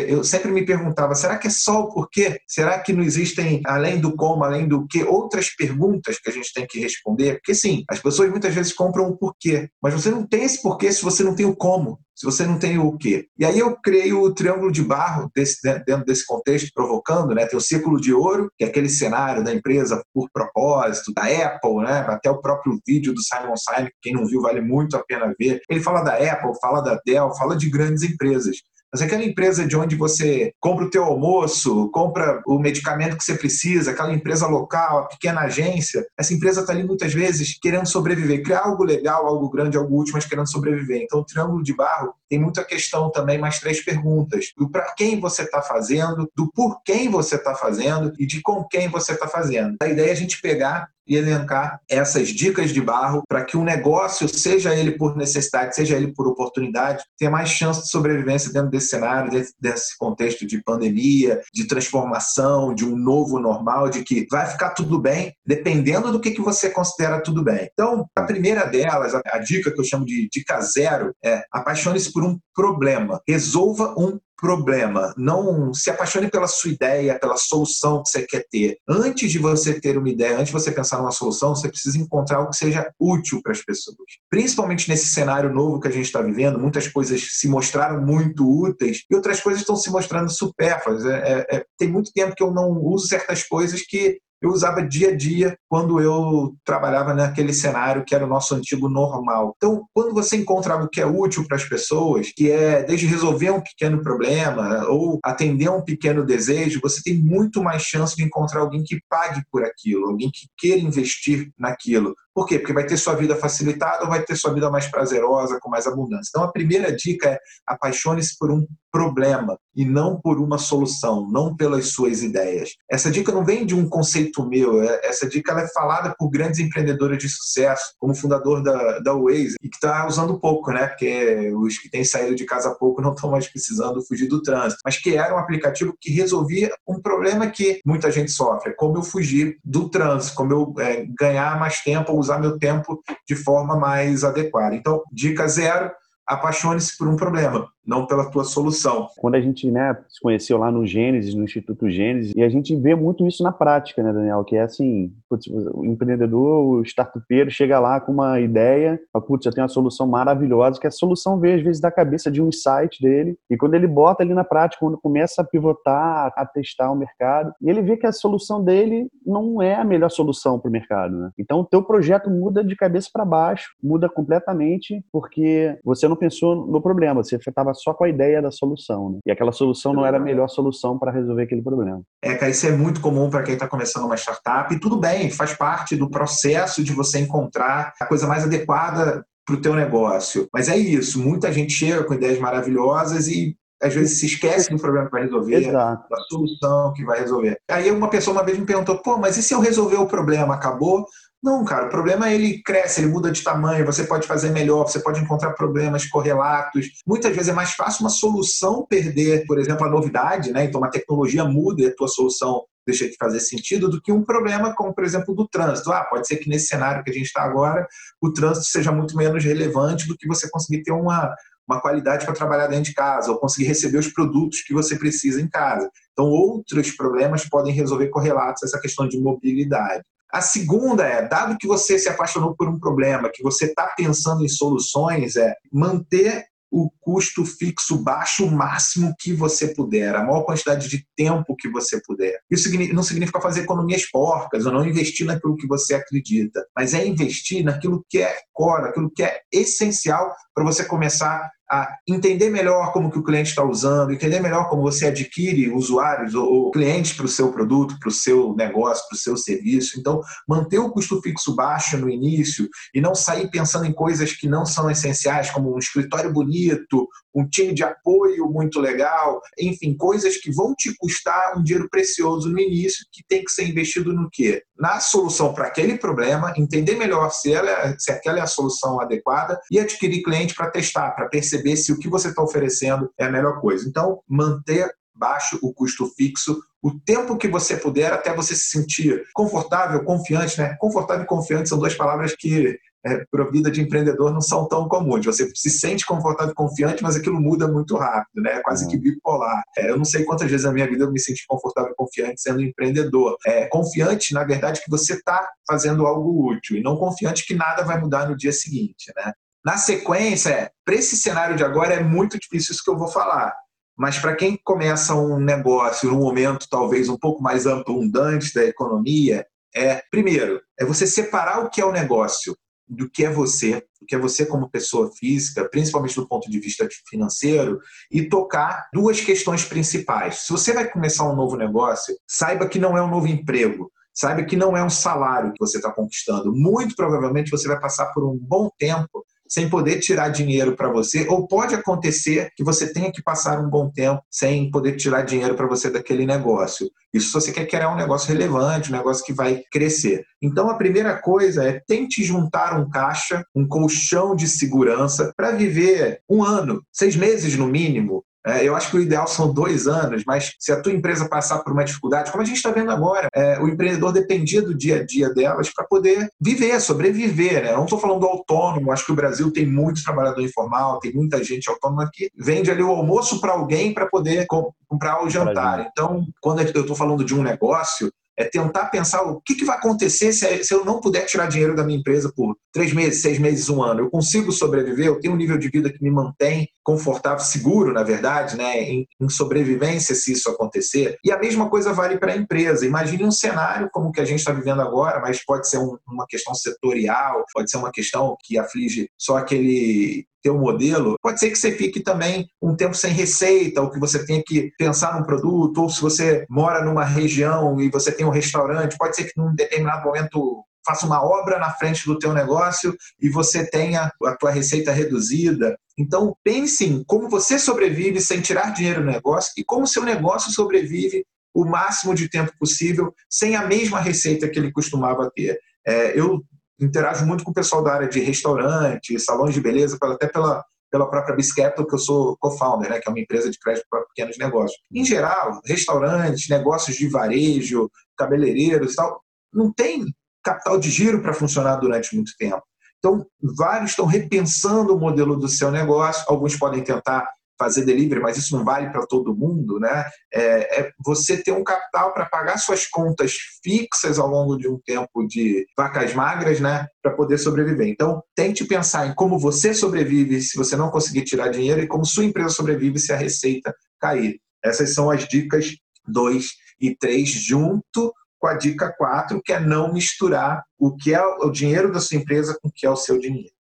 eu 0.08 0.24
sempre 0.24 0.52
me 0.52 0.66
perguntava, 0.66 1.14
será 1.14 1.38
que 1.38 1.48
é 1.48 1.50
só 1.50 1.82
o 1.82 1.94
porquê? 1.94 2.40
Será 2.48 2.80
que 2.80 2.94
não 2.94 3.04
existem, 3.04 3.62
além 3.66 4.00
do 4.00 4.16
como, 4.16 4.44
além 4.44 4.68
do 4.68 4.88
que, 4.88 5.04
outras 5.04 5.50
perguntas 5.56 6.18
que 6.20 6.30
a 6.30 6.34
gente 6.34 6.54
tem 6.54 6.66
que 6.66 6.80
responder? 6.80 7.36
Porque 7.36 7.54
sim, 7.54 7.84
as 7.90 8.00
pessoas 8.00 8.30
muitas 8.30 8.54
vezes 8.54 8.72
compram 8.72 9.10
o 9.10 9.18
porquê, 9.18 9.70
mas 9.82 9.94
você 9.94 10.10
não 10.10 10.26
tem 10.26 10.44
esse 10.44 10.62
porquê 10.62 10.92
se 10.92 11.04
você 11.04 11.22
não 11.22 11.36
tem 11.36 11.46
o 11.46 11.56
como, 11.56 12.00
se 12.16 12.26
você 12.26 12.46
não 12.46 12.60
tem 12.60 12.78
o 12.78 12.98
quê. 12.98 13.28
E 13.38 13.46
aí 13.46 13.60
eu 13.60 13.78
creio 13.82 14.22
o 14.22 14.34
triângulo 14.34 14.72
de 14.72 14.84
barro 14.84 15.30
desse, 15.36 15.62
dentro 15.86 16.06
desse 16.06 16.26
contexto, 16.26 16.70
provocando, 16.74 17.34
né? 17.34 17.46
Tem 17.46 17.58
o 17.58 17.62
círculo 17.62 18.00
de 18.00 18.14
ouro, 18.14 18.52
que 18.58 18.66
é 18.66 18.68
aquele 18.68 18.90
cenário 18.90 19.42
da 19.44 19.54
empresa 19.54 20.04
por 20.14 20.30
propósito, 20.34 21.14
da 21.14 21.24
Apple, 21.24 21.78
né? 21.84 22.06
Até 22.08 22.30
o 22.30 22.42
próprio 22.42 22.78
vídeo 22.86 23.14
do 23.14 23.22
Simon 23.22 23.56
Sinek, 23.56 23.94
quem 24.02 24.14
não 24.14 24.26
viu 24.26 24.42
vale 24.42 24.60
muito 24.60 24.98
a 24.98 25.04
pena 25.06 25.34
ver. 25.40 25.62
Ele 25.70 25.82
fala 25.82 26.02
da 26.02 26.16
Apple, 26.16 26.52
fala 26.62 26.82
da 26.82 27.00
Dell, 27.06 27.34
fala 27.36 27.56
de 27.56 27.70
grandes 27.70 28.04
empresas. 28.04 28.58
Mas 28.92 29.02
aquela 29.02 29.24
empresa 29.24 29.66
de 29.66 29.76
onde 29.76 29.96
você 29.96 30.52
compra 30.60 30.86
o 30.86 30.90
teu 30.90 31.04
almoço, 31.04 31.90
compra 31.92 32.42
o 32.46 32.58
medicamento 32.58 33.18
que 33.18 33.24
você 33.24 33.36
precisa, 33.36 33.92
aquela 33.92 34.14
empresa 34.14 34.48
local, 34.48 35.00
a 35.00 35.08
pequena 35.08 35.42
agência, 35.42 36.06
essa 36.18 36.34
empresa 36.34 36.62
está 36.62 36.74
ali 36.74 36.84
muitas 36.84 37.14
vezes 37.14 37.58
querendo 37.62 37.88
sobreviver, 37.88 38.44
criar 38.44 38.62
algo 38.62 38.84
legal, 38.84 39.28
algo 39.28 39.50
grande, 39.50 39.78
algo 39.78 40.00
útil, 40.00 40.14
mas 40.14 40.26
querendo 40.26 40.50
sobreviver. 40.50 41.02
Então, 41.04 41.20
o 41.20 41.26
Triângulo 41.26 41.64
de 41.64 41.76
Barro 41.76 42.14
tem 42.30 42.40
muita 42.40 42.64
questão 42.64 43.12
também, 43.12 43.38
mais 43.38 43.60
três 43.60 43.84
perguntas. 43.84 44.52
Do 44.58 44.70
para 44.70 44.94
quem 44.96 45.20
você 45.20 45.44
está 45.44 45.62
fazendo, 45.62 46.30
do 46.36 46.52
por 46.52 46.82
quem 46.84 47.10
você 47.10 47.36
está 47.36 47.56
fazendo 47.56 48.14
e 48.20 48.26
de 48.26 48.42
com 48.42 48.64
quem 48.64 48.88
você 48.88 49.14
está 49.14 49.28
fazendo. 49.28 49.78
A 49.82 49.88
ideia 49.88 50.10
é 50.10 50.12
a 50.12 50.16
gente 50.16 50.42
pegar 50.42 50.90
e 51.10 51.18
elencar 51.18 51.82
essas 51.90 52.30
dicas 52.30 52.72
de 52.72 52.80
barro 52.80 53.24
para 53.28 53.44
que 53.44 53.58
o 53.58 53.64
negócio, 53.64 54.30
seja 54.30 54.76
ele 54.76 54.92
por 54.92 55.18
necessidade, 55.18 55.76
seja 55.76 55.98
ele 55.98 56.14
por 56.14 56.28
oportunidade, 56.28 57.04
tenha 57.18 57.32
mais 57.32 57.50
chance 57.50 57.82
de 57.82 57.90
sobrevivência 57.90 58.54
dentro 58.54 58.70
desse 58.70 58.90
cenário, 58.90 59.32
dentro 59.32 59.52
desse 59.60 59.98
contexto 59.98 60.46
de 60.46 60.64
pandemia, 60.64 61.42
de 61.52 61.68
transformação, 61.68 62.74
de 62.74 62.86
um 62.86 62.96
novo 62.96 63.40
normal, 63.40 63.90
de 63.90 64.04
que 64.04 64.28
vai 64.30 64.46
ficar 64.46 64.70
tudo 64.70 65.00
bem, 65.00 65.34
dependendo 65.46 66.12
do 66.12 66.20
que, 66.20 66.32
que 66.32 66.42
você 66.42 66.70
considera 66.70 67.22
tudo 67.22 67.44
bem. 67.44 67.68
Então, 67.74 68.06
a 68.16 68.22
primeira 68.22 68.66
delas, 68.66 69.14
a 69.16 69.40
dica 69.40 69.72
que 69.72 69.80
eu 69.80 69.86
chamo 69.86 70.06
de 70.06 70.30
dica 70.32 70.62
zero, 70.62 71.14
é 71.26 71.44
apaixone-se 71.52 72.14
por 72.14 72.24
um 72.24 72.38
problema. 72.54 73.20
Resolva 73.28 73.96
um 73.98 74.20
problema. 74.40 75.14
Não 75.18 75.74
se 75.74 75.90
apaixone 75.90 76.30
pela 76.30 76.48
sua 76.48 76.72
ideia, 76.72 77.20
pela 77.20 77.38
solução 77.38 78.02
que 78.04 78.10
você 78.10 78.26
quer 78.26 78.46
ter. 78.50 78.78
Antes 78.88 79.32
de 79.32 79.40
você 79.40 79.80
ter 79.80 79.98
uma 79.98 80.10
ideia, 80.10 80.36
antes 80.36 80.48
de 80.48 80.54
você 80.54 80.72
pensar 80.72 80.98
numa 80.98 81.12
solução, 81.12 81.56
você 81.56 81.68
precisa 81.68 81.98
encontrar 81.98 82.38
algo 82.38 82.52
que 82.52 82.58
seja 82.58 82.90
útil 83.00 83.42
para 83.42 83.52
as 83.52 83.64
pessoas. 83.64 83.98
Principalmente 84.30 84.90
nesse 84.90 85.08
cenário 85.08 85.54
novo 85.54 85.80
que 85.80 85.88
a 85.88 85.92
gente 85.92 86.06
está 86.06 86.22
vivendo, 86.22 86.60
muitas 86.60 86.88
coisas 86.88 87.22
se 87.38 87.48
mostraram 87.48 88.02
muito 88.02 88.48
úteis 88.48 89.04
e 89.10 89.16
outras 89.16 89.42
coisas 89.42 89.62
estão 89.62 89.76
se 89.76 89.90
mostrando 89.92 90.30
supérfluas. 90.30 91.06
É, 91.06 91.18
é, 91.18 91.58
é, 91.58 91.66
tem 91.78 91.90
muito 91.90 92.12
tempo 92.14 92.36
que 92.36 92.44
eu 92.44 92.52
não 92.52 92.72
uso 92.72 93.08
certas 93.08 93.44
coisas 93.44 93.82
que 93.82 94.20
eu 94.42 94.52
usava 94.52 94.82
dia 94.82 95.10
a 95.10 95.16
dia 95.16 95.58
quando 95.68 96.00
eu 96.00 96.56
trabalhava 96.64 97.14
naquele 97.14 97.54
cenário 97.54 98.04
que 98.06 98.16
era 98.16 98.26
o 98.26 98.30
nosso 98.30 98.56
antigo 98.56 98.90
normal. 98.90 99.54
Então, 99.58 99.86
quando 99.94 100.14
você 100.14 100.38
encontra 100.38 100.74
algo 100.74 100.90
que 100.90 101.02
é 101.02 101.06
útil 101.06 101.46
para 101.48 101.58
as 101.58 101.66
pessoas, 101.66 102.32
que 102.36 102.50
é 102.50 102.84
desde 102.84 103.06
resolver 103.06 103.52
um 103.52 103.62
pequeno 103.62 104.02
problema 104.02 104.86
ou 104.88 105.20
atender 105.24 105.70
um 105.70 105.84
pequeno 105.84 106.26
desejo, 106.26 106.80
você 106.82 107.02
tem 107.04 107.16
muito 107.16 107.62
mais 107.62 107.84
chance 107.84 108.16
de 108.16 108.24
encontrar 108.24 108.62
alguém 108.62 108.84
que 108.84 109.00
pague 109.10 109.42
por 109.52 109.64
aquilo, 109.64 110.08
alguém 110.08 110.30
que 110.32 110.48
queira 110.58 110.80
investir 110.80 111.52
naquilo. 111.58 112.16
Por 112.34 112.46
quê? 112.46 112.60
Porque 112.60 112.74
vai 112.74 112.86
ter 112.86 112.98
sua 112.98 113.16
vida 113.16 113.36
facilitada 113.36 114.04
ou 114.04 114.10
vai 114.10 114.24
ter 114.24 114.36
sua 114.36 114.54
vida 114.54 114.70
mais 114.70 114.88
prazerosa, 114.88 115.60
com 115.60 115.70
mais 115.70 115.88
abundância. 115.88 116.30
Então, 116.30 116.44
a 116.44 116.52
primeira 116.52 116.96
dica 116.96 117.30
é 117.30 117.40
apaixone-se 117.68 118.38
por 118.38 118.52
um 118.52 118.66
problema 118.92 119.58
e 119.76 119.86
não 119.86 120.20
por 120.20 120.40
uma 120.40 120.58
solução, 120.58 121.30
não 121.30 121.56
pelas 121.56 121.88
suas 121.88 122.22
ideias. 122.22 122.72
Essa 122.90 123.10
dica 123.10 123.32
não 123.32 123.46
vem 123.46 123.66
de 123.66 123.76
um 123.76 123.88
conceito 123.88 124.46
meu, 124.46 124.82
é, 124.82 125.00
essa 125.04 125.28
dica 125.28 125.54
é 125.54 125.68
falada 125.70 126.14
por 126.18 126.30
grandes 126.30 126.60
empreendedores 126.60 127.20
de 127.20 127.30
sucesso, 127.30 127.94
como 127.98 128.16
fundador 128.16 128.62
da, 128.62 129.00
da 129.00 129.14
Waze, 129.14 129.56
e 129.62 129.70
que 129.70 129.76
está 129.76 130.08
usando 130.08 130.40
pouco, 130.40 130.72
né? 130.72 130.88
Porque 130.88 131.52
os 131.56 131.78
que 131.78 131.90
têm 131.90 132.04
saído 132.04 132.36
de 132.36 132.46
casa 132.46 132.76
pouco 132.76 133.02
não 133.02 133.14
estão 133.14 133.32
mais 133.32 133.48
precisando 133.48 134.06
fugir 134.06 134.28
do 134.28 134.42
trânsito, 134.42 134.82
mas 134.84 134.98
que 134.98 135.16
era 135.16 135.34
um 135.34 135.40
aplicativo 135.40 135.96
que 136.00 136.12
resolvia 136.12 136.72
um 136.88 137.02
problema 137.02 137.48
que 137.48 137.80
muita 137.86 138.12
gente 138.12 138.32
sofre, 138.32 138.74
como 138.74 138.98
eu 138.98 139.04
fugir 139.04 139.58
do 139.64 139.90
trânsito, 139.90 140.36
como 140.36 140.52
eu 140.52 140.74
é, 140.80 141.06
ganhar 141.18 141.60
mais 141.60 141.82
tempo, 141.82 142.14
usar 142.30 142.40
meu 142.40 142.58
tempo 142.58 143.02
de 143.28 143.36
forma 143.36 143.76
mais 143.76 144.24
adequada. 144.24 144.76
Então, 144.76 145.04
dica 145.12 145.48
zero, 145.48 145.92
apaixone-se 146.26 146.98
por 146.98 147.08
um 147.08 147.16
problema 147.16 147.68
não 147.90 148.06
pela 148.06 148.30
tua 148.30 148.44
solução. 148.44 149.08
Quando 149.18 149.34
a 149.34 149.42
gente 149.42 149.70
né, 149.72 149.98
se 150.08 150.22
conheceu 150.22 150.60
lá 150.60 150.72
no 150.72 150.86
Gênesis, 150.86 151.34
no 151.34 151.44
Instituto 151.44 151.90
Gênesis, 151.90 152.34
e 152.36 152.44
a 152.44 152.48
gente 152.48 152.76
vê 152.76 152.94
muito 152.94 153.26
isso 153.26 153.42
na 153.42 153.52
prática, 153.52 154.04
né, 154.04 154.14
Daniel? 154.14 154.44
Que 154.44 154.58
é 154.58 154.62
assim, 154.62 155.12
putz, 155.28 155.48
o 155.48 155.84
empreendedor, 155.84 156.66
o 156.66 156.82
startupeiro 156.84 157.50
chega 157.50 157.80
lá 157.80 158.00
com 158.00 158.12
uma 158.12 158.40
ideia, 158.40 159.00
fala, 159.12 159.26
putz, 159.26 159.46
já 159.46 159.52
tem 159.52 159.64
uma 159.64 159.68
solução 159.68 160.06
maravilhosa, 160.06 160.80
que 160.80 160.86
a 160.86 160.92
solução 160.92 161.40
veio 161.40 161.58
às 161.58 161.64
vezes 161.64 161.82
da 161.82 161.92
cabeça 161.92 162.30
de 162.30 162.40
um 162.42 162.50
insight 162.50 163.02
dele, 163.02 163.36
e 163.50 163.58
quando 163.58 163.74
ele 163.74 163.88
bota 163.88 164.22
ali 164.22 164.36
na 164.36 164.44
prática, 164.44 164.86
quando 164.86 164.98
começa 165.00 165.42
a 165.42 165.46
pivotar, 165.46 166.32
a 166.36 166.46
testar 166.46 166.92
o 166.92 166.96
mercado, 166.96 167.52
e 167.60 167.70
ele 167.70 167.82
vê 167.82 167.98
que 167.98 168.06
a 168.06 168.12
solução 168.12 168.64
dele 168.64 169.08
não 169.26 169.64
é 169.64 169.74
a 169.74 169.84
melhor 169.84 170.10
solução 170.10 170.60
para 170.60 170.70
o 170.70 170.72
mercado, 170.72 171.18
né? 171.18 171.32
Então 171.40 171.62
o 171.62 171.66
teu 171.66 171.82
projeto 171.82 172.30
muda 172.30 172.64
de 172.64 172.76
cabeça 172.76 173.10
para 173.12 173.26
baixo, 173.26 173.74
muda 173.82 174.08
completamente, 174.08 175.04
porque 175.12 175.76
você 175.84 176.08
não 176.08 176.16
pensou 176.16 176.68
no 176.68 176.80
problema, 176.80 177.24
você 177.24 177.38
estava 177.38 177.74
só 177.82 177.94
com 177.94 178.04
a 178.04 178.10
ideia 178.10 178.42
da 178.42 178.52
solução, 178.52 179.12
né? 179.12 179.20
E 179.26 179.32
aquela 179.32 179.52
solução 179.52 179.94
não 179.94 180.06
era 180.06 180.18
a 180.18 180.20
melhor 180.20 180.48
solução 180.48 180.98
para 180.98 181.12
resolver 181.12 181.44
aquele 181.44 181.62
problema. 181.62 182.02
É, 182.22 182.36
cara, 182.36 182.52
isso 182.52 182.68
é 182.68 182.72
muito 182.72 183.02
comum 183.02 183.30
para 183.30 183.44
quem 183.44 183.54
está 183.54 183.68
começando 183.68 184.06
uma 184.06 184.18
startup. 184.18 184.74
E 184.74 184.80
tudo 184.80 184.98
bem, 184.98 185.30
faz 185.30 185.54
parte 185.54 185.96
do 185.96 186.10
processo 186.10 186.84
de 186.84 186.94
você 186.94 187.20
encontrar 187.20 187.94
a 188.00 188.06
coisa 188.06 188.28
mais 188.28 188.44
adequada 188.44 189.26
para 189.46 189.56
o 189.56 189.62
teu 189.62 189.74
negócio. 189.74 190.48
Mas 190.54 190.70
é 190.70 190.78
isso, 190.78 191.20
muita 191.20 191.52
gente 191.52 191.74
chega 191.74 192.04
com 192.04 192.14
ideias 192.14 192.40
maravilhosas 192.40 193.28
e 193.28 193.56
às 193.82 193.94
vezes 193.94 194.20
se 194.20 194.26
esquece 194.26 194.70
do 194.70 194.78
problema 194.78 195.06
que 195.06 195.12
vai 195.12 195.24
resolver, 195.24 195.56
Exato. 195.56 196.10
da 196.10 196.18
solução 196.24 196.94
que 196.94 197.04
vai 197.06 197.22
resolver. 197.22 197.58
Aí 197.70 197.90
uma 197.90 198.10
pessoa 198.10 198.36
uma 198.36 198.44
vez 198.44 198.58
me 198.58 198.66
perguntou, 198.66 199.02
pô, 199.02 199.18
mas 199.18 199.38
e 199.38 199.44
se 199.44 199.54
eu 199.54 199.62
resolver 199.62 199.96
o 199.96 200.06
problema? 200.06 200.54
Acabou? 200.54 201.06
Não, 201.42 201.64
cara, 201.64 201.86
o 201.88 201.90
problema 201.90 202.30
é 202.30 202.36
ele 202.36 202.62
cresce, 202.62 203.00
ele 203.00 203.08
muda 203.08 203.32
de 203.32 203.42
tamanho, 203.42 203.86
você 203.86 204.04
pode 204.04 204.28
fazer 204.28 204.50
melhor, 204.50 204.84
você 204.84 205.00
pode 205.00 205.22
encontrar 205.22 205.54
problemas 205.54 206.06
correlatos. 206.06 206.90
Muitas 207.08 207.34
vezes 207.34 207.48
é 207.48 207.54
mais 207.54 207.72
fácil 207.72 208.02
uma 208.02 208.10
solução 208.10 208.86
perder, 208.86 209.46
por 209.46 209.58
exemplo, 209.58 209.86
a 209.86 209.90
novidade, 209.90 210.52
né? 210.52 210.66
Então, 210.66 210.82
uma 210.82 210.90
tecnologia 210.90 211.46
muda 211.46 211.82
e 211.82 211.86
a 211.88 211.96
tua 211.96 212.10
solução 212.10 212.66
deixa 212.86 213.08
de 213.08 213.16
fazer 213.18 213.40
sentido 213.40 213.88
do 213.88 214.02
que 214.02 214.12
um 214.12 214.24
problema 214.24 214.76
como, 214.76 214.94
por 214.94 215.06
exemplo, 215.06 215.34
do 215.34 215.48
trânsito. 215.48 215.94
Ah, 215.94 216.04
pode 216.04 216.28
ser 216.28 216.38
que 216.38 216.50
nesse 216.50 216.68
cenário 216.68 217.04
que 217.04 217.10
a 217.10 217.14
gente 217.14 217.28
está 217.28 217.44
agora, 217.44 217.88
o 218.22 218.34
trânsito 218.34 218.66
seja 218.66 218.92
muito 218.92 219.16
menos 219.16 219.44
relevante 219.44 220.08
do 220.08 220.18
que 220.18 220.28
você 220.28 220.50
conseguir 220.50 220.84
ter 220.84 220.92
uma, 220.92 221.34
uma 221.66 221.80
qualidade 221.80 222.26
para 222.26 222.34
trabalhar 222.34 222.68
dentro 222.68 222.86
de 222.86 222.94
casa, 222.94 223.32
ou 223.32 223.40
conseguir 223.40 223.68
receber 223.68 224.00
os 224.00 224.12
produtos 224.12 224.62
que 224.62 224.74
você 224.74 224.98
precisa 224.98 225.40
em 225.40 225.48
casa. 225.48 225.90
Então, 226.12 226.26
outros 226.26 226.92
problemas 226.92 227.48
podem 227.48 227.74
resolver 227.74 228.10
correlatos 228.10 228.64
a 228.64 228.66
essa 228.66 228.82
questão 228.82 229.08
de 229.08 229.18
mobilidade. 229.22 230.04
A 230.32 230.42
segunda 230.42 231.04
é, 231.04 231.28
dado 231.28 231.58
que 231.58 231.68
você 231.68 231.98
se 231.98 232.08
apaixonou 232.08 232.56
por 232.56 232.70
um 232.70 232.80
problema, 232.80 233.32
que 233.34 233.42
você 233.42 233.66
está 233.66 233.88
pensando 233.98 234.44
em 234.44 234.50
soluções, 234.50 235.36
é 235.36 235.56
manter 235.72 236.46
o 236.72 236.90
custo 237.00 237.44
fixo 237.46 237.98
baixo 237.98 238.46
o 238.46 238.52
máximo 238.52 239.14
que 239.20 239.34
você 239.34 239.74
puder, 239.74 240.16
a 240.16 240.24
maior 240.24 240.44
quantidade 240.44 240.88
de 240.88 241.06
tempo 241.16 241.56
que 241.58 241.70
você 241.70 242.00
puder. 242.06 242.40
Isso 242.50 242.70
não 242.94 243.04
significa 243.04 243.42
fazer 243.42 243.62
economias 243.62 244.06
porcas 244.06 244.66
ou 244.66 244.72
não 244.72 244.86
investir 244.86 245.26
naquilo 245.26 245.56
que 245.56 245.68
você 245.68 245.96
acredita, 245.96 246.64
mas 246.76 246.94
é 246.94 247.06
investir 247.06 247.64
naquilo 247.64 248.06
que 248.08 248.20
é 248.20 248.38
core, 248.54 248.90
aquilo 248.90 249.10
que 249.10 249.24
é 249.24 249.42
essencial 249.52 250.32
para 250.54 250.64
você 250.64 250.86
começar 250.86 251.50
a 251.72 251.98
entender 252.08 252.50
melhor 252.50 252.92
como 252.92 253.12
que 253.12 253.20
o 253.20 253.24
cliente 253.24 253.50
está 253.50 253.64
usando, 253.64 254.12
entender 254.12 254.40
melhor 254.40 254.68
como 254.70 254.82
você 254.82 255.08
adquire 255.08 255.70
usuários 255.70 256.34
ou, 256.34 256.72
clientes 256.72 257.14
para 257.14 257.26
o 257.26 257.30
seu 257.30 257.52
produto, 257.52 257.98
para 258.00 258.10
o 258.10 258.12
seu 258.12 258.56
negócio, 258.56 259.08
para 259.08 259.16
o 259.16 259.20
seu 259.20 259.38
serviço. 259.38 260.00
Então, 260.00 260.22
manter 260.48 260.80
o 260.80 260.90
custo 260.90 261.22
fixo 261.22 261.56
baixo 261.56 261.98
no 261.98 262.10
início 262.10 262.68
e 262.94 263.00
não 263.00 263.14
sair 263.14 263.50
pensando 263.52 263.86
em 263.86 263.94
coisas 263.94 264.34
que 264.34 264.48
não 264.48 264.66
são 264.66 264.90
essenciais, 264.90 265.52
como 265.52 265.74
um 265.74 265.80
escritório 265.80 266.34
bonito, 266.34 267.08
um 267.36 267.48
time 267.48 267.74
de 267.74 267.84
apoio 267.84 268.50
muito 268.50 268.80
legal, 268.80 269.40
enfim, 269.60 269.96
coisas 269.96 270.38
que 270.38 270.52
vão 270.52 270.74
te 270.76 270.96
custar 270.98 271.58
um 271.58 271.64
dinheiro 271.64 271.88
precioso 271.90 272.50
no 272.50 272.60
início, 272.60 273.06
que 273.12 273.24
tem 273.28 273.44
que 273.44 273.52
ser 273.52 273.68
investido 273.68 274.12
no 274.14 274.30
quê? 274.32 274.64
Na 274.78 275.00
solução 275.00 275.54
para 275.54 275.68
aquele 275.68 275.98
problema, 275.98 276.54
entender 276.58 276.96
melhor 276.96 277.30
se, 277.32 277.54
ela, 277.54 277.70
é, 277.70 277.96
se 277.98 278.12
aquela 278.12 278.40
é 278.40 278.42
a 278.42 278.48
solução 278.48 279.00
adequada 279.00 279.60
e 279.72 279.80
adquirir 279.80 280.24
cliente 280.24 280.56
para 280.56 280.72
testar, 280.72 281.12
para 281.12 281.28
perceber 281.28 281.59
se 281.76 281.92
o 281.92 282.00
que 282.00 282.10
você 282.10 282.30
está 282.30 282.42
oferecendo 282.42 283.12
é 283.18 283.26
a 283.26 283.32
melhor 283.32 283.60
coisa. 283.62 283.88
Então, 283.88 284.22
manter 284.28 284.90
baixo 285.16 285.60
o 285.62 285.74
custo 285.74 286.08
fixo 286.16 286.60
o 286.82 286.98
tempo 286.98 287.38
que 287.38 287.48
você 287.48 287.76
puder 287.76 288.14
até 288.14 288.34
você 288.34 288.56
se 288.56 288.70
sentir 288.70 289.24
confortável, 289.34 290.04
confiante, 290.04 290.58
né? 290.58 290.78
Confortável 290.80 291.24
e 291.24 291.28
confiante 291.28 291.68
são 291.68 291.78
duas 291.78 291.94
palavras 291.94 292.34
que 292.36 292.80
é, 293.06 293.26
para 293.32 293.50
vida 293.50 293.72
de 293.72 293.82
empreendedor 293.82 294.32
não 294.32 294.42
são 294.42 294.68
tão 294.68 294.88
comuns. 294.88 295.26
Você 295.26 295.50
se 295.56 295.70
sente 295.70 296.06
confortável 296.06 296.52
e 296.52 296.56
confiante, 296.56 297.04
mas 297.04 297.16
aquilo 297.16 297.40
muda 297.40 297.68
muito 297.68 297.98
rápido, 297.98 298.42
né? 298.42 298.54
É 298.54 298.62
quase 298.62 298.88
que 298.88 298.98
bipolar. 298.98 299.62
É, 299.78 299.90
eu 299.90 299.98
não 299.98 300.06
sei 300.06 300.24
quantas 300.24 300.50
vezes 300.50 300.66
na 300.66 300.72
minha 300.72 300.88
vida 300.88 301.04
eu 301.04 301.12
me 301.12 301.20
senti 301.20 301.46
confortável 301.48 301.92
e 301.92 301.96
confiante 301.96 302.42
sendo 302.42 302.62
empreendedor. 302.62 303.36
É, 303.46 303.68
confiante, 303.68 304.34
na 304.34 304.44
verdade, 304.44 304.82
que 304.82 304.90
você 304.90 305.14
está 305.14 305.50
fazendo 305.68 306.06
algo 306.06 306.50
útil 306.50 306.78
e 306.78 306.82
não 306.82 306.98
confiante 306.98 307.46
que 307.46 307.56
nada 307.56 307.84
vai 307.84 308.00
mudar 308.00 308.30
no 308.30 308.38
dia 308.38 308.54
seguinte, 308.54 309.12
né? 309.16 309.34
Na 309.64 309.78
sequência, 309.78 310.72
para 310.86 310.96
esse 310.96 311.18
cenário 311.18 311.56
de 311.56 311.64
agora 311.64 311.94
é 311.94 312.04
muito 312.04 312.40
difícil 312.40 312.74
isso 312.74 312.84
que 312.84 312.90
eu 312.90 312.98
vou 312.98 313.10
falar. 313.10 313.54
Mas 313.98 314.18
para 314.18 314.36
quem 314.36 314.58
começa 314.64 315.14
um 315.14 315.38
negócio 315.38 316.10
num 316.10 316.20
momento 316.20 316.68
talvez 316.70 317.10
um 317.10 317.18
pouco 317.18 317.44
mais 317.44 317.68
abundante 317.68 318.54
da 318.54 318.64
economia, 318.64 319.46
é 319.76 320.02
primeiro 320.10 320.62
é 320.80 320.86
você 320.86 321.06
separar 321.06 321.60
o 321.60 321.70
que 321.70 321.82
é 321.82 321.86
o 321.86 321.92
negócio 321.92 322.58
do 322.88 323.10
que 323.10 323.26
é 323.26 323.30
você, 323.30 323.86
do 324.02 324.08
que 324.08 324.16
é 324.16 324.18
você 324.18 324.46
como 324.46 324.70
pessoa 324.70 325.12
física, 325.14 325.70
principalmente 325.70 326.16
do 326.16 326.28
ponto 326.28 326.50
de 326.50 326.60
vista 326.60 326.88
financeiro, 327.08 327.80
e 328.10 328.28
tocar 328.28 328.88
duas 328.92 329.22
questões 329.22 329.64
principais. 329.64 330.40
Se 330.40 330.52
você 330.52 330.74
vai 330.74 330.90
começar 330.90 331.30
um 331.30 331.36
novo 331.36 331.56
negócio, 331.56 332.16
saiba 332.28 332.68
que 332.68 332.80
não 332.80 332.98
é 332.98 333.04
um 333.04 333.10
novo 333.10 333.28
emprego. 333.28 333.92
Saiba 334.12 334.44
que 334.44 334.58
não 334.58 334.76
é 334.76 334.84
um 334.84 334.90
salário 334.90 335.54
que 335.54 335.60
você 335.60 335.78
está 335.78 335.92
conquistando. 335.92 336.52
Muito 336.52 336.96
provavelmente 336.96 337.52
você 337.52 337.68
vai 337.68 337.80
passar 337.80 338.08
por 338.08 338.26
um 338.26 338.38
bom 338.38 338.70
tempo 338.78 339.24
sem 339.50 339.68
poder 339.68 340.00
tirar 340.00 340.30
dinheiro 340.30 340.76
para 340.76 340.92
você, 340.92 341.26
ou 341.28 341.48
pode 341.48 341.74
acontecer 341.74 342.52
que 342.56 342.64
você 342.64 342.94
tenha 342.94 343.12
que 343.12 343.24
passar 343.24 343.60
um 343.60 343.70
bom 343.70 343.90
tempo 343.90 344.22
sem 344.30 344.70
poder 344.70 344.96
tirar 344.96 345.24
dinheiro 345.24 345.56
para 345.56 345.68
você 345.68 345.90
daquele 345.90 346.26
negócio. 346.26 346.90
Isso 347.12 347.28
se 347.28 347.34
você 347.34 347.52
quer 347.52 347.66
criar 347.66 347.92
um 347.92 347.98
negócio 347.98 348.28
relevante, 348.32 348.94
um 348.94 348.96
negócio 348.96 349.26
que 349.26 349.34
vai 349.34 349.64
crescer. 349.72 350.24
Então, 350.42 350.70
a 350.70 350.76
primeira 350.76 351.20
coisa 351.20 351.64
é 351.64 351.82
tente 351.88 352.24
juntar 352.24 352.80
um 352.80 352.88
caixa, 352.88 353.44
um 353.56 353.68
colchão 353.68 354.36
de 354.36 354.48
segurança 354.48 355.34
para 355.36 355.52
viver 355.52 356.22
um 356.30 356.44
ano, 356.44 356.84
seis 356.94 357.16
meses 357.16 357.58
no 357.58 357.66
mínimo, 357.66 358.24
eu 358.66 358.76
acho 358.76 358.90
que 358.90 358.98
o 358.98 359.02
ideal 359.02 359.28
são 359.28 359.54
dois 359.54 359.88
anos, 359.88 360.24
mas 360.26 360.54
se 360.60 360.72
a 360.72 360.82
tua 360.82 360.94
empresa 360.94 361.28
passar 361.28 361.60
por 361.60 361.74
uma 361.74 361.84
dificuldade, 361.84 362.32
como 362.32 362.42
a 362.42 362.46
gente 362.46 362.58
está 362.58 362.72
vendo 362.72 362.92
agora, 362.92 363.28
é, 363.34 363.60
o 363.60 363.68
empreendedor 363.68 364.14
dependia 364.14 364.62
do 364.62 364.74
dia 364.74 365.02
a 365.02 365.06
dia 365.06 365.34
delas 365.34 365.70
para 365.74 365.86
poder 365.86 366.30
viver, 366.40 366.80
sobreviver. 366.80 367.64
Né? 367.64 367.72
Eu 367.72 367.78
não 367.78 367.84
estou 367.84 368.00
falando 368.00 368.22
do 368.22 368.28
autônomo, 368.28 368.92
acho 368.92 369.06
que 369.06 369.12
o 369.12 369.16
Brasil 369.16 369.52
tem 369.52 369.66
muito 369.66 370.04
trabalhador 370.04 370.42
informal, 370.42 371.00
tem 371.00 371.14
muita 371.14 371.44
gente 371.44 371.70
autônoma 371.70 372.10
que 372.14 372.30
vende 372.38 372.72
ali 372.72 372.82
o 372.82 372.92
almoço 372.92 373.42
para 373.42 373.54
alguém 373.54 373.94
para 373.94 374.08
poder 374.08 374.46
comprar 374.88 375.24
o 375.24 375.30
jantar. 375.30 375.88
Então, 375.92 376.26
quando 376.42 376.62
eu 376.62 376.82
estou 376.82 376.96
falando 376.96 377.24
de 377.24 377.36
um 377.36 377.44
negócio, 377.44 378.12
é 378.40 378.46
tentar 378.46 378.86
pensar 378.86 379.22
o 379.24 379.42
que, 379.42 379.54
que 379.54 379.66
vai 379.66 379.76
acontecer 379.76 380.32
se, 380.32 380.64
se, 380.64 380.74
eu 380.74 380.86
não 380.86 381.02
puder 381.02 381.26
tirar 381.26 381.48
dinheiro 381.48 381.76
da 381.76 381.84
minha 381.84 382.00
empresa 382.00 382.32
por 382.34 382.56
três 382.72 382.94
meses, 382.94 383.22
seis 383.22 383.38
meses, 383.38 383.68
um 383.68 383.84
ano. 383.84 384.00
Eu 384.00 384.10
consigo 384.10 384.50
sobreviver, 384.54 385.08
eu 385.08 385.20
tenho 385.20 385.34
um 385.34 385.38
nível 385.38 385.58
de 385.58 385.68
vida 385.68 385.92
que 385.92 386.02
me 386.02 386.10
mantém 386.10 386.70
confortável, 386.82 387.44
seguro, 387.44 387.92
na 387.92 388.02
verdade, 388.02 388.56
né, 388.56 388.82
em, 388.82 389.06
em 389.20 389.30
sobrevivência 389.30 390.16
se 390.16 390.32
isso 390.32 390.50
acontecer. 390.50 391.18
E 391.24 391.32
a 391.32 391.38
mesma 391.38 391.70
coisa 391.70 391.92
vale 391.92 392.18
para 392.18 392.32
a 392.32 392.38
empresa. 392.38 392.86
Imagine 392.86 393.26
um 393.26 393.32
cenário 393.32 393.90
como 393.92 394.08
o 394.08 394.12
que 394.12 394.22
a 394.22 394.26
gente 394.26 394.40
está 394.40 394.54
vivendo 394.54 394.82
agora, 394.82 395.20
mas 395.20 395.44
pode 395.44 395.70
ser 395.70 395.78
um, 395.78 395.98
uma 396.08 396.26
questão 396.26 396.56
setorial, 396.56 397.44
pode 397.54 397.70
ser 397.70 397.78
uma 397.78 397.92
questão 397.92 398.38
que 398.42 398.58
aflige 398.58 399.10
só 399.18 399.36
aquele 399.36 400.26
teu 400.42 400.58
modelo, 400.58 401.16
pode 401.22 401.40
ser 401.40 401.50
que 401.50 401.58
você 401.58 401.72
fique 401.72 402.02
também 402.02 402.48
um 402.62 402.76
tempo 402.76 402.96
sem 402.96 403.12
receita, 403.14 403.82
ou 403.82 403.90
que 403.90 404.00
você 404.00 404.26
tenha 404.26 404.42
que 404.46 404.72
pensar 404.78 405.18
num 405.18 405.26
produto, 405.26 405.82
ou 405.82 405.90
se 405.90 406.02
você 406.02 406.46
mora 406.50 406.84
numa 406.84 407.04
região 407.04 407.80
e 407.80 407.90
você 407.90 408.12
tem 408.12 408.26
um 408.26 408.32
restaurante, 408.32 408.98
pode 408.98 409.16
ser 409.16 409.26
que 409.26 409.38
num 409.38 409.54
determinado 409.54 410.06
momento 410.06 410.64
faça 410.86 411.06
uma 411.06 411.24
obra 411.24 411.60
na 411.60 411.72
frente 411.72 412.06
do 412.06 412.18
teu 412.18 412.34
negócio 412.34 412.96
e 413.22 413.30
você 413.30 413.70
tenha 413.70 414.12
a 414.24 414.36
tua 414.36 414.50
receita 414.50 414.92
reduzida. 414.92 415.78
Então, 415.98 416.36
pense 416.44 416.86
em 416.86 417.04
como 417.04 417.30
você 417.30 417.60
sobrevive 417.60 418.22
sem 418.22 418.42
tirar 418.42 418.74
dinheiro 418.74 419.02
do 419.02 419.12
negócio 419.12 419.52
e 419.58 419.64
como 419.64 419.86
seu 419.86 420.04
negócio 420.04 420.52
sobrevive 420.52 421.26
o 421.54 421.66
máximo 421.66 422.16
de 422.16 422.30
tempo 422.30 422.52
possível 422.58 423.14
sem 423.30 423.56
a 423.56 423.68
mesma 423.68 424.00
receita 424.00 424.48
que 424.48 424.58
ele 424.58 424.72
costumava 424.72 425.30
ter. 425.36 425.60
É, 425.86 426.18
eu 426.18 426.42
interajo 426.80 427.26
muito 427.26 427.44
com 427.44 427.52
o 427.52 427.54
pessoal 427.54 427.84
da 427.84 427.94
área 427.94 428.08
de 428.08 428.20
restaurante, 428.20 429.20
salões 429.20 429.54
de 429.54 429.62
beleza, 429.62 429.98
até 430.02 430.28
pela, 430.28 430.64
pela 430.92 431.10
própria 431.10 431.36
Biscapital, 431.36 431.86
que 431.86 431.96
eu 431.96 432.00
sou 432.00 432.38
co-founder, 432.40 432.90
né, 432.90 433.00
que 433.00 433.08
é 433.08 433.12
uma 433.12 433.20
empresa 433.20 433.50
de 433.50 433.60
crédito 433.60 433.86
para 433.90 434.04
pequenos 434.06 434.38
negócios. 434.38 434.80
Em 434.94 435.04
geral, 435.06 435.60
restaurantes, 435.66 436.50
negócios 436.50 436.96
de 436.96 437.08
varejo, 437.08 437.90
cabeleireiros 438.18 438.94
e 438.94 438.96
tal, 438.96 439.22
não 439.54 439.72
tem 439.74 440.06
capital 440.44 440.80
de 440.80 440.90
giro 440.90 441.22
para 441.22 441.34
funcionar 441.34 441.76
durante 441.76 442.16
muito 442.16 442.32
tempo. 442.38 442.64
Então, 442.98 443.26
vários 443.42 443.92
estão 443.92 444.06
repensando 444.06 444.94
o 444.96 445.00
modelo 445.00 445.38
do 445.38 445.48
seu 445.48 445.72
negócio, 445.72 446.26
alguns 446.28 446.58
podem 446.58 446.84
tentar 446.84 447.30
fazer 447.60 447.84
delivery, 447.84 448.22
mas 448.22 448.38
isso 448.38 448.56
não 448.56 448.64
vale 448.64 448.90
para 448.90 449.06
todo 449.06 449.36
mundo, 449.36 449.80
né? 449.80 450.06
É, 450.34 450.80
é, 450.80 450.92
você 451.06 451.38
ter 451.38 451.52
um 451.52 451.64
capital 451.64 452.14
para 452.14 452.26
pagar 452.26 452.58
suas 452.58 452.88
contas 452.88 453.34
fixas 453.62 454.18
ao 454.18 454.28
longo 454.28 454.58
de 454.58 454.68
um 454.68 454.80
tempo 454.80 455.28
de 455.28 455.68
vacas 455.78 456.14
magras, 456.14 456.62
né? 456.62 456.88
Para 457.04 457.12
poder 457.12 457.38
sobreviver. 457.38 457.88
Então, 457.88 458.24
tente 458.34 458.64
pensar 458.64 459.08
em 459.08 459.14
como 459.14 459.38
você 459.38 459.74
sobrevive 459.74 460.42
se 460.42 460.58
você 460.58 460.78
não 460.78 460.90
conseguir 460.90 461.24
tirar 461.24 461.50
dinheiro 461.50 461.82
e 461.82 461.88
como 461.88 462.06
sua 462.06 462.24
empresa 462.24 462.50
sobrevive 462.50 462.98
se 462.98 463.12
a 463.12 463.18
receita 463.18 463.76
cair. 464.00 464.40
Essas 464.64 464.94
são 464.94 465.12
as 465.12 465.28
dicas 465.28 465.76
2 466.08 466.48
e 466.80 466.96
3 466.96 467.30
junto 467.30 468.14
com 468.40 468.48
a 468.48 468.54
dica 468.54 468.94
4, 468.98 469.42
que 469.44 469.52
é 469.52 469.60
não 469.60 469.94
misturar 469.94 470.64
o 470.78 470.96
que 470.96 471.14
é 471.14 471.22
o 471.22 471.50
dinheiro 471.50 471.92
da 471.92 472.00
sua 472.00 472.18
empresa 472.18 472.58
com 472.62 472.70
o 472.70 472.72
que 472.74 472.86
é 472.86 472.90
o 472.90 472.96
seu 472.96 473.20
dinheiro. 473.20 473.59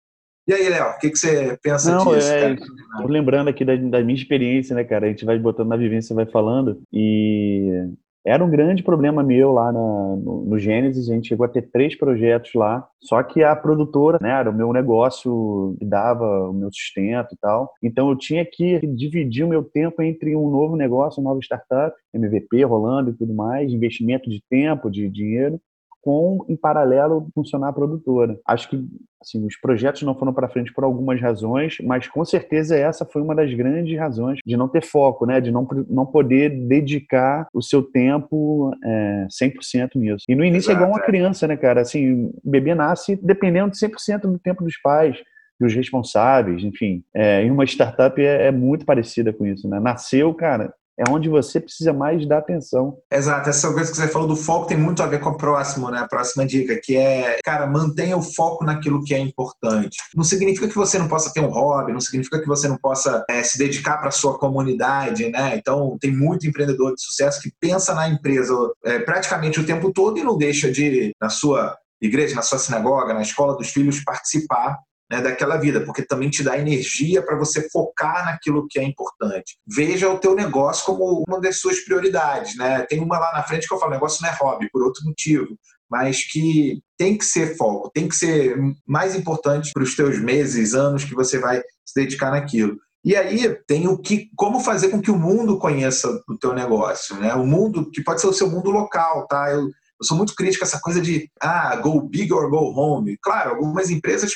E 0.48 0.54
aí, 0.54 0.70
Léo, 0.70 0.92
o 0.92 0.98
que, 1.00 1.10
que 1.10 1.18
você 1.18 1.58
pensa 1.62 1.92
Não, 1.92 2.06
disso? 2.06 2.32
É, 2.32 2.56
Tô 3.02 3.08
lembrando 3.08 3.48
aqui 3.48 3.66
da, 3.66 3.76
da, 3.76 4.04
minha 4.04 4.18
experiência, 4.18 4.76
né, 4.76 4.84
cara? 4.84 5.08
A 5.08 5.10
gente 5.10 5.26
vai 5.26 5.40
botando 5.40 5.70
na 5.70 5.78
vivência, 5.78 6.16
vai 6.16 6.28
falando. 6.28 6.84
E 6.94 7.90
era 8.24 8.46
um 8.46 8.50
grande 8.50 8.84
problema 8.84 9.24
meu 9.24 9.52
lá 9.52 9.72
na, 9.72 9.80
no, 9.80 10.46
no 10.46 10.60
Gênesis. 10.60 11.10
A 11.10 11.14
gente 11.16 11.30
chegou 11.30 11.48
a 11.48 11.50
ter 11.50 11.64
três 11.72 11.98
projetos 11.98 12.54
lá. 12.54 12.88
Só 13.02 13.24
que 13.24 13.44
a 13.44 13.56
produtora, 13.56 14.20
né, 14.22 14.30
era 14.30 14.52
o 14.52 14.54
meu 14.54 14.72
negócio 14.72 15.76
que 15.80 15.86
dava 15.86 16.50
o 16.50 16.54
meu 16.54 16.70
sustento 16.72 17.34
e 17.34 17.38
tal. 17.38 17.72
Então 17.82 18.08
eu 18.10 18.16
tinha 18.16 18.46
que 18.46 18.86
dividir 18.86 19.44
o 19.46 19.50
meu 19.50 19.64
tempo 19.64 20.00
entre 20.04 20.36
um 20.36 20.52
novo 20.52 20.76
negócio, 20.76 21.22
uma 21.22 21.32
nova 21.32 21.42
startup, 21.42 21.96
MVP 22.14 22.64
rolando 22.66 23.10
e 23.10 23.14
tudo 23.14 23.34
mais, 23.34 23.72
investimento 23.72 24.30
de 24.30 24.44
tempo, 24.48 24.92
de 24.92 25.10
dinheiro 25.10 25.60
com, 26.06 26.46
em 26.48 26.56
paralelo, 26.56 27.28
funcionar 27.34 27.70
a 27.70 27.74
produtora. 27.74 28.40
Acho 28.46 28.70
que 28.70 28.88
assim, 29.20 29.44
os 29.44 29.58
projetos 29.58 30.04
não 30.04 30.14
foram 30.14 30.32
para 30.32 30.48
frente 30.48 30.72
por 30.72 30.84
algumas 30.84 31.20
razões, 31.20 31.78
mas 31.84 32.08
com 32.08 32.24
certeza 32.24 32.78
essa 32.78 33.04
foi 33.04 33.24
uma 33.24 33.34
das 33.34 33.52
grandes 33.56 33.98
razões 33.98 34.38
de 34.46 34.56
não 34.56 34.68
ter 34.68 34.84
foco, 34.84 35.26
né? 35.26 35.42
de 35.42 35.52
não, 35.52 35.68
não 35.90 36.06
poder 36.06 36.50
dedicar 36.68 37.48
o 37.52 37.60
seu 37.60 37.82
tempo 37.82 38.72
é, 38.86 39.28
100% 39.32 39.96
nisso. 39.96 40.26
E 40.30 40.36
no 40.36 40.46
início 40.46 40.70
Exato, 40.70 40.78
é 40.78 40.84
igual 40.84 40.92
uma 40.92 41.04
é. 41.04 41.06
criança, 41.08 41.48
né, 41.48 41.58
cara? 41.58 41.82
Assim, 41.82 42.26
o 42.26 42.52
bebê 42.52 42.76
nasce 42.76 43.16
dependendo 43.16 43.72
de 43.72 43.78
100% 43.78 44.22
do 44.22 44.38
tempo 44.38 44.64
dos 44.64 44.78
pais 44.78 45.18
dos 45.60 45.74
responsáveis, 45.74 46.64
enfim. 46.64 47.04
É, 47.16 47.42
em 47.42 47.50
uma 47.50 47.64
startup 47.66 48.22
é, 48.22 48.48
é, 48.48 48.52
muito 48.52 48.86
parecida 48.86 49.34
com 49.34 49.44
isso, 49.44 49.68
né? 49.68 49.80
Nasceu, 49.80 50.32
cara, 50.36 50.72
é 50.98 51.04
onde 51.10 51.28
você 51.30 51.60
precisa 51.60 51.94
mais 51.94 52.26
dar 52.28 52.38
atenção. 52.38 52.98
Exato, 53.12 53.50
essa 53.50 53.72
coisa 53.74 53.92
que 53.92 53.98
você 53.98 54.08
falou 54.08 54.28
do 54.28 54.36
foco 54.36 54.68
tem 54.68 54.78
muito 54.78 55.04
a 55.04 55.08
ver 55.08 55.20
com 55.20 55.30
a 55.30 55.38
próxima, 55.38 55.92
né? 55.92 56.00
A 56.00 56.08
próxima 56.08 56.46
dica, 56.46 56.80
que 56.82 56.96
é, 56.96 57.38
cara, 57.44 57.68
mantenha 57.68 58.18
o 58.18 58.22
foco 58.22 58.64
naquilo 58.64 59.04
que 59.04 59.14
é 59.14 59.20
importante. 59.20 59.98
Não 60.16 60.24
significa 60.24 60.68
que 60.68 60.76
você 60.76 60.98
não 60.98 61.08
possa 61.08 61.32
ter 61.34 61.42
um 61.42 61.50
hobby, 61.50 61.92
não 61.92 62.00
significa 62.00 62.40
que 62.40 62.48
você 62.48 62.68
não 62.68 62.78
possa 62.78 63.24
é, 63.30 63.44
se 63.44 63.58
dedicar 63.58 63.98
para 63.98 64.12
sua 64.12 64.38
comunidade, 64.38 65.30
né? 65.30 65.56
Então, 65.58 65.98
tem 66.00 66.16
muito 66.16 66.48
empreendedor 66.48 66.96
de 66.96 67.02
sucesso 67.02 67.42
que 67.42 67.52
pensa 67.60 67.94
na 67.94 68.08
empresa 68.08 68.54
é, 68.86 69.00
praticamente 69.00 69.60
o 69.60 69.66
tempo 69.66 69.92
todo 69.92 70.18
e 70.18 70.24
não 70.24 70.38
deixa 70.38 70.72
de, 70.72 71.14
na 71.22 71.30
sua 71.30 71.78
igreja, 72.02 72.36
na 72.36 72.42
sua 72.42 72.58
sinagoga, 72.58 73.14
na 73.14 73.22
escola 73.22 73.56
dos 73.56 73.70
filhos, 73.70 74.04
participar 74.04 74.78
né, 75.10 75.22
daquela 75.22 75.58
vida, 75.58 75.82
porque 75.82 76.02
também 76.02 76.30
te 76.30 76.44
dá 76.44 76.58
energia 76.58 77.22
para 77.22 77.38
você 77.38 77.70
focar 77.70 78.26
naquilo 78.26 78.68
que 78.68 78.80
é 78.80 78.84
importante. 78.84 79.58
Veja 79.68 80.10
o 80.10 80.18
teu 80.18 80.36
negócio 80.36 80.86
como 80.86 81.24
uma 81.28 81.40
das 81.40 81.60
suas 81.60 81.80
prioridades. 81.80 82.56
Né? 82.58 82.82
Tem 82.90 83.00
uma 83.00 83.20
lá 83.20 83.32
na 83.34 83.44
frente 83.44 83.68
que 83.68 83.74
eu 83.74 83.80
falo, 83.80 83.92
negócio 83.92 84.22
não 84.22 84.30
é 84.30 84.38
hobby, 84.40 84.70
por 84.72 84.84
outro 84.84 85.04
motivo, 85.06 85.58
mas 85.90 86.24
que 86.24 86.80
tem 86.98 87.18
que 87.18 87.26
ser 87.26 87.56
foco, 87.56 87.92
tem 87.94 88.08
que 88.08 88.16
ser 88.16 88.58
mais 88.88 89.16
importante 89.16 89.72
para 89.74 89.84
os 89.84 89.96
teus 89.96 90.20
meses, 90.20 90.74
anos 90.74 91.04
que 91.04 91.14
você 91.14 91.38
vai 91.38 91.62
se 91.86 91.94
dedicar 91.96 92.32
naquilo. 92.32 92.78
E 93.04 93.16
aí 93.16 93.56
tem 93.68 93.88
o 93.88 94.00
que, 94.00 94.32
como 94.36 94.60
fazer 94.60 94.90
com 94.90 95.00
que 95.00 95.12
o 95.12 95.20
mundo 95.20 95.60
conheça 95.60 96.10
o 96.28 96.36
teu 96.36 96.56
negócio, 96.56 97.16
né? 97.18 97.36
O 97.36 97.46
mundo 97.46 97.92
que 97.92 98.04
pode 98.04 98.20
ser 98.20 98.26
o 98.26 98.34
seu 98.34 98.50
mundo 98.50 98.72
local, 98.72 99.28
tá? 99.28 99.52
Eu, 99.52 99.60
eu 99.60 100.04
sou 100.04 100.18
muito 100.18 100.34
crítico 100.34 100.64
a 100.64 100.68
essa 100.68 100.80
coisa 100.82 101.00
de 101.00 101.30
ah, 101.40 101.76
go 101.76 102.02
big 102.02 102.34
or 102.34 102.50
go 102.50 102.74
home. 102.76 103.16
Claro, 103.22 103.52
algumas 103.52 103.92
empresas 103.92 104.32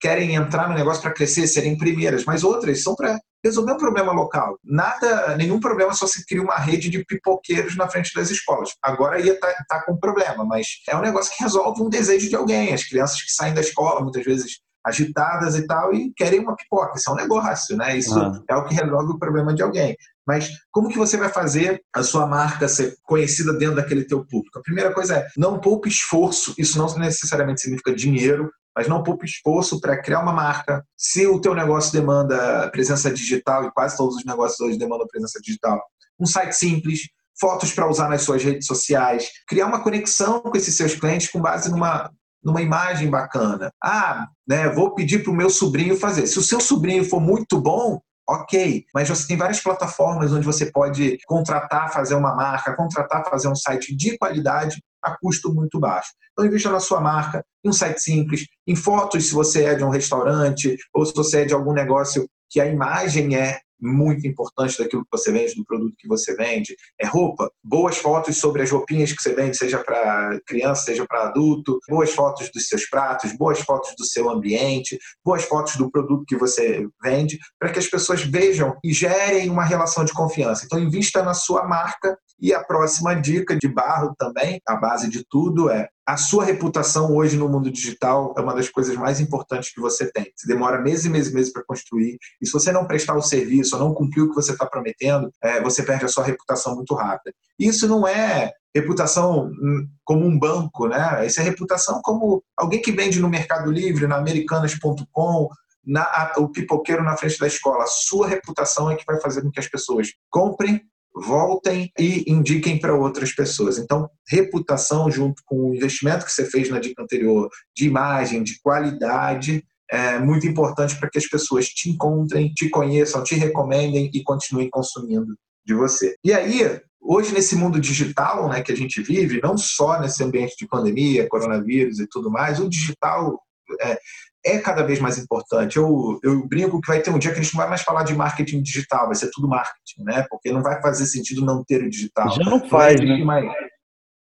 querem 0.00 0.34
entrar 0.34 0.68
no 0.68 0.74
negócio 0.74 1.02
para 1.02 1.12
crescer, 1.12 1.46
serem 1.46 1.76
primeiras, 1.76 2.24
mas 2.24 2.42
outras 2.42 2.82
são 2.82 2.94
para 2.94 3.18
resolver 3.44 3.72
um 3.72 3.78
problema 3.78 4.12
local. 4.12 4.58
Nada, 4.64 5.36
nenhum 5.36 5.60
problema 5.60 5.92
só 5.92 6.06
se 6.06 6.24
cria 6.26 6.42
uma 6.42 6.56
rede 6.56 6.88
de 6.88 7.04
pipoqueiros 7.04 7.76
na 7.76 7.88
frente 7.88 8.14
das 8.14 8.30
escolas. 8.30 8.70
Agora 8.82 9.20
ia 9.20 9.34
estar 9.34 9.52
tá, 9.52 9.64
tá 9.68 9.84
com 9.84 9.96
problema, 9.96 10.44
mas 10.44 10.66
é 10.88 10.96
um 10.96 11.00
negócio 11.00 11.32
que 11.34 11.42
resolve 11.42 11.82
um 11.82 11.88
desejo 11.88 12.28
de 12.28 12.36
alguém. 12.36 12.72
As 12.72 12.84
crianças 12.84 13.22
que 13.22 13.32
saem 13.32 13.54
da 13.54 13.60
escola, 13.60 14.00
muitas 14.00 14.24
vezes 14.24 14.60
agitadas 14.84 15.56
e 15.56 15.66
tal, 15.66 15.92
e 15.92 16.12
querem 16.14 16.40
uma 16.40 16.56
pipoca. 16.56 16.96
Isso 16.96 17.10
é 17.10 17.12
um 17.12 17.16
negócio, 17.16 17.76
né? 17.76 17.96
Isso 17.96 18.18
ah. 18.18 18.40
é 18.48 18.56
o 18.56 18.64
que 18.64 18.74
resolve 18.74 19.12
o 19.12 19.18
problema 19.18 19.54
de 19.54 19.62
alguém. 19.62 19.96
Mas 20.26 20.50
como 20.70 20.88
que 20.88 20.96
você 20.96 21.16
vai 21.16 21.28
fazer 21.28 21.82
a 21.94 22.02
sua 22.02 22.26
marca 22.26 22.68
ser 22.68 22.96
conhecida 23.02 23.52
dentro 23.52 23.76
daquele 23.76 24.04
teu 24.04 24.24
público? 24.24 24.58
A 24.58 24.62
primeira 24.62 24.92
coisa 24.92 25.16
é 25.16 25.26
não 25.36 25.58
poupe 25.58 25.88
esforço. 25.88 26.54
Isso 26.56 26.78
não 26.78 26.86
necessariamente 26.98 27.60
significa 27.60 27.94
dinheiro, 27.94 28.50
mas 28.76 28.88
não 28.88 29.02
poupe 29.02 29.26
esforço 29.26 29.80
para 29.80 30.00
criar 30.00 30.20
uma 30.20 30.32
marca. 30.32 30.84
Se 30.96 31.26
o 31.26 31.40
teu 31.40 31.54
negócio 31.54 31.92
demanda 31.92 32.68
presença 32.70 33.10
digital, 33.10 33.64
e 33.64 33.70
quase 33.72 33.96
todos 33.96 34.16
os 34.16 34.24
negócios 34.24 34.60
hoje 34.60 34.78
demandam 34.78 35.06
presença 35.06 35.40
digital, 35.40 35.82
um 36.18 36.26
site 36.26 36.52
simples, 36.52 37.00
fotos 37.38 37.72
para 37.72 37.88
usar 37.88 38.08
nas 38.08 38.22
suas 38.22 38.44
redes 38.44 38.66
sociais, 38.66 39.28
criar 39.48 39.66
uma 39.66 39.82
conexão 39.82 40.40
com 40.40 40.56
esses 40.56 40.76
seus 40.76 40.94
clientes 40.94 41.30
com 41.30 41.40
base 41.40 41.70
numa 41.70 42.10
numa 42.42 42.62
imagem 42.62 43.10
bacana. 43.10 43.70
Ah, 43.82 44.26
né, 44.48 44.68
vou 44.70 44.94
pedir 44.94 45.22
para 45.22 45.30
o 45.30 45.36
meu 45.36 45.50
sobrinho 45.50 45.96
fazer. 45.96 46.26
Se 46.26 46.38
o 46.38 46.42
seu 46.42 46.58
sobrinho 46.58 47.04
for 47.04 47.20
muito 47.20 47.60
bom, 47.60 48.00
ok, 48.28 48.84
mas 48.94 49.08
você 49.08 49.26
tem 49.26 49.36
várias 49.36 49.60
plataformas 49.60 50.32
onde 50.32 50.46
você 50.46 50.70
pode 50.70 51.18
contratar, 51.26 51.92
fazer 51.92 52.14
uma 52.14 52.34
marca, 52.34 52.74
contratar, 52.74 53.28
fazer 53.28 53.48
um 53.48 53.54
site 53.54 53.94
de 53.94 54.16
qualidade 54.16 54.80
a 55.02 55.16
custo 55.16 55.52
muito 55.52 55.78
baixo. 55.78 56.10
Então, 56.32 56.44
invista 56.44 56.70
na 56.70 56.80
sua 56.80 57.00
marca, 57.00 57.44
em 57.64 57.68
um 57.68 57.72
site 57.72 58.00
simples, 58.00 58.46
em 58.66 58.76
fotos 58.76 59.28
se 59.28 59.34
você 59.34 59.64
é 59.64 59.74
de 59.74 59.84
um 59.84 59.90
restaurante 59.90 60.76
ou 60.94 61.04
se 61.04 61.14
você 61.14 61.42
é 61.42 61.44
de 61.44 61.54
algum 61.54 61.72
negócio 61.72 62.26
que 62.48 62.60
a 62.60 62.66
imagem 62.66 63.36
é 63.36 63.60
muito 63.80 64.26
importante 64.26 64.78
daquilo 64.78 65.02
que 65.02 65.18
você 65.18 65.32
vende, 65.32 65.54
do 65.54 65.64
produto 65.64 65.94
que 65.98 66.08
você 66.08 66.34
vende. 66.34 66.76
É 67.00 67.06
roupa, 67.06 67.50
boas 67.62 67.96
fotos 67.98 68.36
sobre 68.36 68.62
as 68.62 68.70
roupinhas 68.70 69.12
que 69.12 69.22
você 69.22 69.34
vende, 69.34 69.56
seja 69.56 69.78
para 69.78 70.38
criança, 70.46 70.82
seja 70.82 71.06
para 71.06 71.28
adulto, 71.28 71.78
boas 71.88 72.10
fotos 72.12 72.50
dos 72.52 72.68
seus 72.68 72.88
pratos, 72.88 73.32
boas 73.32 73.60
fotos 73.60 73.94
do 73.98 74.04
seu 74.04 74.28
ambiente, 74.28 74.98
boas 75.24 75.44
fotos 75.44 75.76
do 75.76 75.90
produto 75.90 76.24
que 76.26 76.36
você 76.36 76.86
vende, 77.02 77.38
para 77.58 77.70
que 77.70 77.78
as 77.78 77.86
pessoas 77.86 78.22
vejam 78.22 78.76
e 78.84 78.92
gerem 78.92 79.50
uma 79.50 79.64
relação 79.64 80.04
de 80.04 80.12
confiança. 80.12 80.64
Então, 80.64 80.78
invista 80.78 81.22
na 81.22 81.34
sua 81.34 81.66
marca 81.66 82.16
e 82.40 82.54
a 82.54 82.64
próxima 82.64 83.14
dica 83.14 83.56
de 83.56 83.68
barro 83.68 84.14
também, 84.18 84.60
a 84.66 84.76
base 84.76 85.10
de 85.10 85.24
tudo 85.28 85.70
é 85.70 85.88
a 86.06 86.16
sua 86.16 86.44
reputação 86.44 87.14
hoje 87.14 87.36
no 87.36 87.48
mundo 87.48 87.70
digital 87.70 88.34
é 88.36 88.40
uma 88.40 88.54
das 88.54 88.68
coisas 88.68 88.96
mais 88.96 89.20
importantes 89.20 89.72
que 89.72 89.80
você 89.80 90.10
tem. 90.10 90.32
Você 90.34 90.46
demora 90.46 90.80
meses 90.80 91.04
e 91.04 91.08
meses 91.08 91.30
e 91.30 91.34
meses 91.34 91.52
para 91.52 91.64
construir. 91.64 92.18
E 92.40 92.46
se 92.46 92.52
você 92.52 92.72
não 92.72 92.86
prestar 92.86 93.14
o 93.14 93.22
serviço 93.22 93.76
ou 93.76 93.82
não 93.82 93.94
cumprir 93.94 94.22
o 94.22 94.28
que 94.28 94.34
você 94.34 94.52
está 94.52 94.66
prometendo, 94.66 95.30
é, 95.42 95.60
você 95.62 95.82
perde 95.82 96.04
a 96.04 96.08
sua 96.08 96.24
reputação 96.24 96.74
muito 96.74 96.94
rápida. 96.94 97.32
Isso 97.58 97.86
não 97.86 98.06
é 98.06 98.52
reputação 98.74 99.46
hum, 99.46 99.88
como 100.04 100.26
um 100.26 100.38
banco, 100.38 100.88
né? 100.88 101.26
Isso 101.26 101.40
é 101.40 101.44
reputação 101.44 102.00
como 102.02 102.42
alguém 102.56 102.80
que 102.80 102.92
vende 102.92 103.20
no 103.20 103.28
Mercado 103.28 103.70
Livre, 103.70 104.06
na 104.06 104.16
Americanas.com, 104.16 105.48
na, 105.84 106.32
o 106.38 106.48
pipoqueiro 106.48 107.02
na 107.02 107.16
frente 107.16 107.38
da 107.38 107.46
escola. 107.46 107.84
A 107.84 107.88
sua 107.88 108.26
reputação 108.26 108.90
é 108.90 108.96
que 108.96 109.04
vai 109.06 109.20
fazer 109.20 109.42
com 109.42 109.50
que 109.50 109.60
as 109.60 109.68
pessoas 109.68 110.08
comprem 110.30 110.80
voltem 111.14 111.90
e 111.98 112.24
indiquem 112.30 112.78
para 112.78 112.94
outras 112.94 113.32
pessoas. 113.32 113.78
Então, 113.78 114.08
reputação 114.28 115.10
junto 115.10 115.42
com 115.44 115.70
o 115.70 115.74
investimento 115.74 116.24
que 116.24 116.32
você 116.32 116.44
fez 116.44 116.68
na 116.68 116.78
dica 116.78 117.02
anterior, 117.02 117.48
de 117.76 117.86
imagem, 117.86 118.42
de 118.42 118.60
qualidade, 118.60 119.64
é 119.90 120.18
muito 120.20 120.46
importante 120.46 120.96
para 120.96 121.10
que 121.10 121.18
as 121.18 121.26
pessoas 121.26 121.66
te 121.66 121.90
encontrem, 121.90 122.52
te 122.52 122.68
conheçam, 122.68 123.24
te 123.24 123.34
recomendem 123.34 124.08
e 124.14 124.22
continuem 124.22 124.70
consumindo 124.70 125.36
de 125.66 125.74
você. 125.74 126.14
E 126.24 126.32
aí, 126.32 126.80
hoje 127.00 127.34
nesse 127.34 127.56
mundo 127.56 127.80
digital, 127.80 128.48
né, 128.48 128.62
que 128.62 128.70
a 128.70 128.76
gente 128.76 129.02
vive, 129.02 129.40
não 129.42 129.58
só 129.58 130.00
nesse 130.00 130.22
ambiente 130.22 130.54
de 130.56 130.68
pandemia, 130.68 131.28
coronavírus 131.28 131.98
e 131.98 132.06
tudo 132.06 132.30
mais, 132.30 132.60
o 132.60 132.68
digital 132.68 133.40
é, 133.82 133.98
é 134.44 134.58
cada 134.58 134.82
vez 134.82 134.98
mais 135.00 135.18
importante. 135.18 135.76
Eu, 135.76 136.18
eu 136.22 136.46
brinco 136.46 136.80
que 136.80 136.88
vai 136.88 137.00
ter 137.00 137.10
um 137.10 137.18
dia 137.18 137.32
que 137.32 137.38
a 137.38 137.42
gente 137.42 137.54
não 137.54 137.60
vai 137.60 137.68
mais 137.68 137.82
falar 137.82 138.04
de 138.04 138.14
marketing 138.14 138.62
digital, 138.62 139.06
vai 139.06 139.14
ser 139.14 139.30
tudo 139.32 139.48
marketing, 139.48 140.04
né? 140.04 140.26
Porque 140.28 140.52
não 140.52 140.62
vai 140.62 140.80
fazer 140.80 141.06
sentido 141.06 141.44
não 141.44 141.62
ter 141.64 141.82
o 141.82 141.90
digital. 141.90 142.30
Já 142.30 142.44
não 142.44 142.68
faz, 142.68 143.00
não 143.00 143.06
né? 143.06 143.24
Mais... 143.24 143.44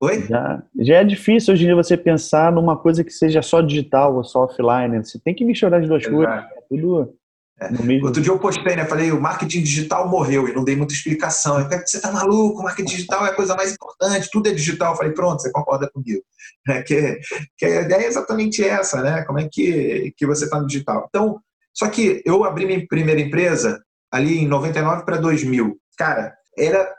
Oi? 0.02 0.26
Já, 0.26 0.62
já 0.78 0.94
é 0.96 1.04
difícil 1.04 1.54
hoje 1.54 1.62
em 1.62 1.66
dia 1.66 1.74
você 1.74 1.96
pensar 1.96 2.52
numa 2.52 2.76
coisa 2.76 3.02
que 3.02 3.10
seja 3.10 3.40
só 3.40 3.60
digital 3.60 4.14
ou 4.14 4.24
só 4.24 4.44
offline. 4.44 4.98
Você 5.04 5.18
tem 5.18 5.34
que 5.34 5.44
misturar 5.44 5.80
as 5.80 5.88
duas 5.88 6.06
coisas. 6.06 6.34
É 6.34 6.60
tudo 6.68 7.14
é. 7.60 7.68
Outro 8.02 8.20
dia 8.20 8.32
eu 8.32 8.38
postei, 8.38 8.74
né? 8.74 8.84
Falei, 8.84 9.12
o 9.12 9.20
marketing 9.20 9.62
digital 9.62 10.08
morreu 10.08 10.48
e 10.48 10.52
não 10.52 10.64
dei 10.64 10.74
muita 10.74 10.92
explicação. 10.92 11.60
Eu 11.60 11.64
falei, 11.64 11.86
você 11.86 12.00
tá 12.00 12.10
maluco? 12.10 12.60
O 12.60 12.64
marketing 12.64 12.90
digital 12.90 13.24
é 13.26 13.30
a 13.30 13.34
coisa 13.34 13.54
mais 13.54 13.72
importante, 13.72 14.28
tudo 14.32 14.48
é 14.48 14.52
digital. 14.52 14.92
Eu 14.92 14.96
falei, 14.96 15.12
pronto, 15.12 15.40
você 15.40 15.50
concorda 15.50 15.90
comigo. 15.90 16.22
É, 16.66 16.82
que, 16.82 17.20
que 17.58 17.66
a 17.66 17.82
ideia 17.82 18.04
é 18.04 18.06
exatamente 18.06 18.64
essa, 18.64 19.02
né? 19.02 19.22
Como 19.24 19.38
é 19.38 19.46
que, 19.50 20.14
que 20.16 20.26
você 20.26 20.48
tá 20.48 20.58
no 20.58 20.66
digital. 20.66 21.06
Então, 21.08 21.38
só 21.74 21.88
que 21.88 22.22
eu 22.24 22.42
abri 22.42 22.64
minha 22.64 22.86
primeira 22.86 23.20
empresa 23.20 23.82
ali 24.10 24.38
em 24.38 24.48
99 24.48 25.04
para 25.04 25.18
2000. 25.18 25.78
Cara, 25.98 26.34
era 26.56 26.90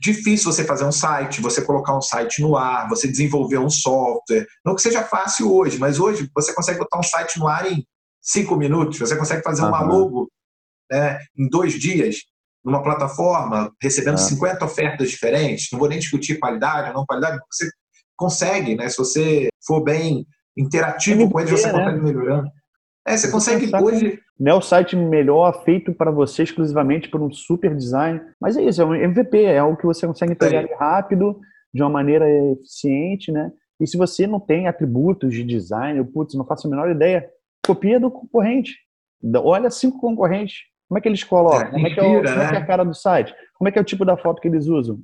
difícil 0.00 0.52
você 0.52 0.64
fazer 0.64 0.84
um 0.84 0.92
site, 0.92 1.40
você 1.40 1.62
colocar 1.62 1.96
um 1.96 2.00
site 2.00 2.40
no 2.40 2.56
ar, 2.56 2.88
você 2.88 3.06
desenvolver 3.06 3.58
um 3.58 3.70
software. 3.70 4.46
Não 4.64 4.74
que 4.74 4.82
seja 4.82 5.04
fácil 5.04 5.52
hoje, 5.52 5.78
mas 5.78 6.00
hoje 6.00 6.28
você 6.34 6.52
consegue 6.52 6.78
botar 6.78 6.98
um 6.98 7.02
site 7.02 7.38
no 7.38 7.46
ar 7.46 7.70
em 7.70 7.84
cinco 8.20 8.56
minutos, 8.56 8.98
você 8.98 9.16
consegue 9.16 9.42
fazer 9.42 9.62
uhum. 9.62 9.68
uma 9.68 9.82
logo 9.82 10.30
né, 10.90 11.18
em 11.36 11.48
dois 11.48 11.74
dias 11.74 12.16
numa 12.64 12.82
plataforma, 12.82 13.72
recebendo 13.80 14.18
uhum. 14.18 14.24
50 14.24 14.64
ofertas 14.64 15.10
diferentes. 15.10 15.68
Não 15.72 15.78
vou 15.78 15.88
nem 15.88 15.98
discutir 15.98 16.38
qualidade 16.38 16.88
ou 16.88 16.94
não 16.94 17.06
qualidade, 17.06 17.38
você 17.50 17.68
consegue, 18.16 18.74
né? 18.74 18.88
Se 18.88 18.98
você 18.98 19.48
for 19.64 19.80
bem 19.80 20.26
interativo 20.56 21.30
com 21.30 21.40
eles, 21.40 21.52
você 21.52 21.72
né? 21.72 21.72
consegue 21.72 22.00
melhorando. 22.00 22.50
É, 23.06 23.16
você 23.16 23.30
consegue 23.30 23.70
hoje. 23.82 24.20
Não 24.38 24.52
é 24.52 24.54
o 24.54 24.60
site 24.60 24.94
melhor 24.94 25.64
feito 25.64 25.92
para 25.94 26.10
você 26.10 26.42
exclusivamente 26.42 27.08
por 27.08 27.22
um 27.22 27.32
super 27.32 27.74
design, 27.74 28.20
mas 28.40 28.56
é 28.56 28.62
isso, 28.62 28.80
é 28.80 28.84
um 28.84 28.94
MVP, 28.94 29.42
é 29.42 29.58
algo 29.58 29.76
que 29.76 29.86
você 29.86 30.06
consegue 30.06 30.32
entregar 30.32 30.62
é. 30.62 30.74
rápido, 30.76 31.40
de 31.72 31.82
uma 31.82 31.90
maneira 31.90 32.28
eficiente, 32.52 33.32
né? 33.32 33.50
E 33.80 33.86
se 33.86 33.96
você 33.96 34.26
não 34.26 34.38
tem 34.38 34.66
atributos 34.66 35.32
de 35.32 35.42
design, 35.44 36.04
putz, 36.04 36.34
não 36.34 36.44
faço 36.44 36.66
a 36.66 36.70
menor 36.70 36.90
ideia, 36.90 37.28
copia 37.68 38.00
do 38.00 38.10
concorrente. 38.10 38.76
Olha 39.36 39.70
cinco 39.70 40.00
concorrentes. 40.00 40.60
Como 40.88 40.98
é 40.98 41.02
que 41.02 41.08
eles 41.08 41.22
colocam? 41.22 41.60
É, 41.60 41.70
como, 41.70 41.86
é 41.86 41.90
que 41.90 42.00
é, 42.00 42.02
o, 42.02 42.06
como 42.06 42.26
é, 42.26 42.48
que 42.48 42.54
é 42.54 42.58
a 42.58 42.66
cara 42.66 42.84
do 42.84 42.94
site? 42.94 43.34
Como 43.54 43.68
é 43.68 43.72
que 43.72 43.78
é 43.78 43.82
o 43.82 43.84
tipo 43.84 44.04
da 44.04 44.16
foto 44.16 44.40
que 44.40 44.48
eles 44.48 44.66
usam? 44.66 44.98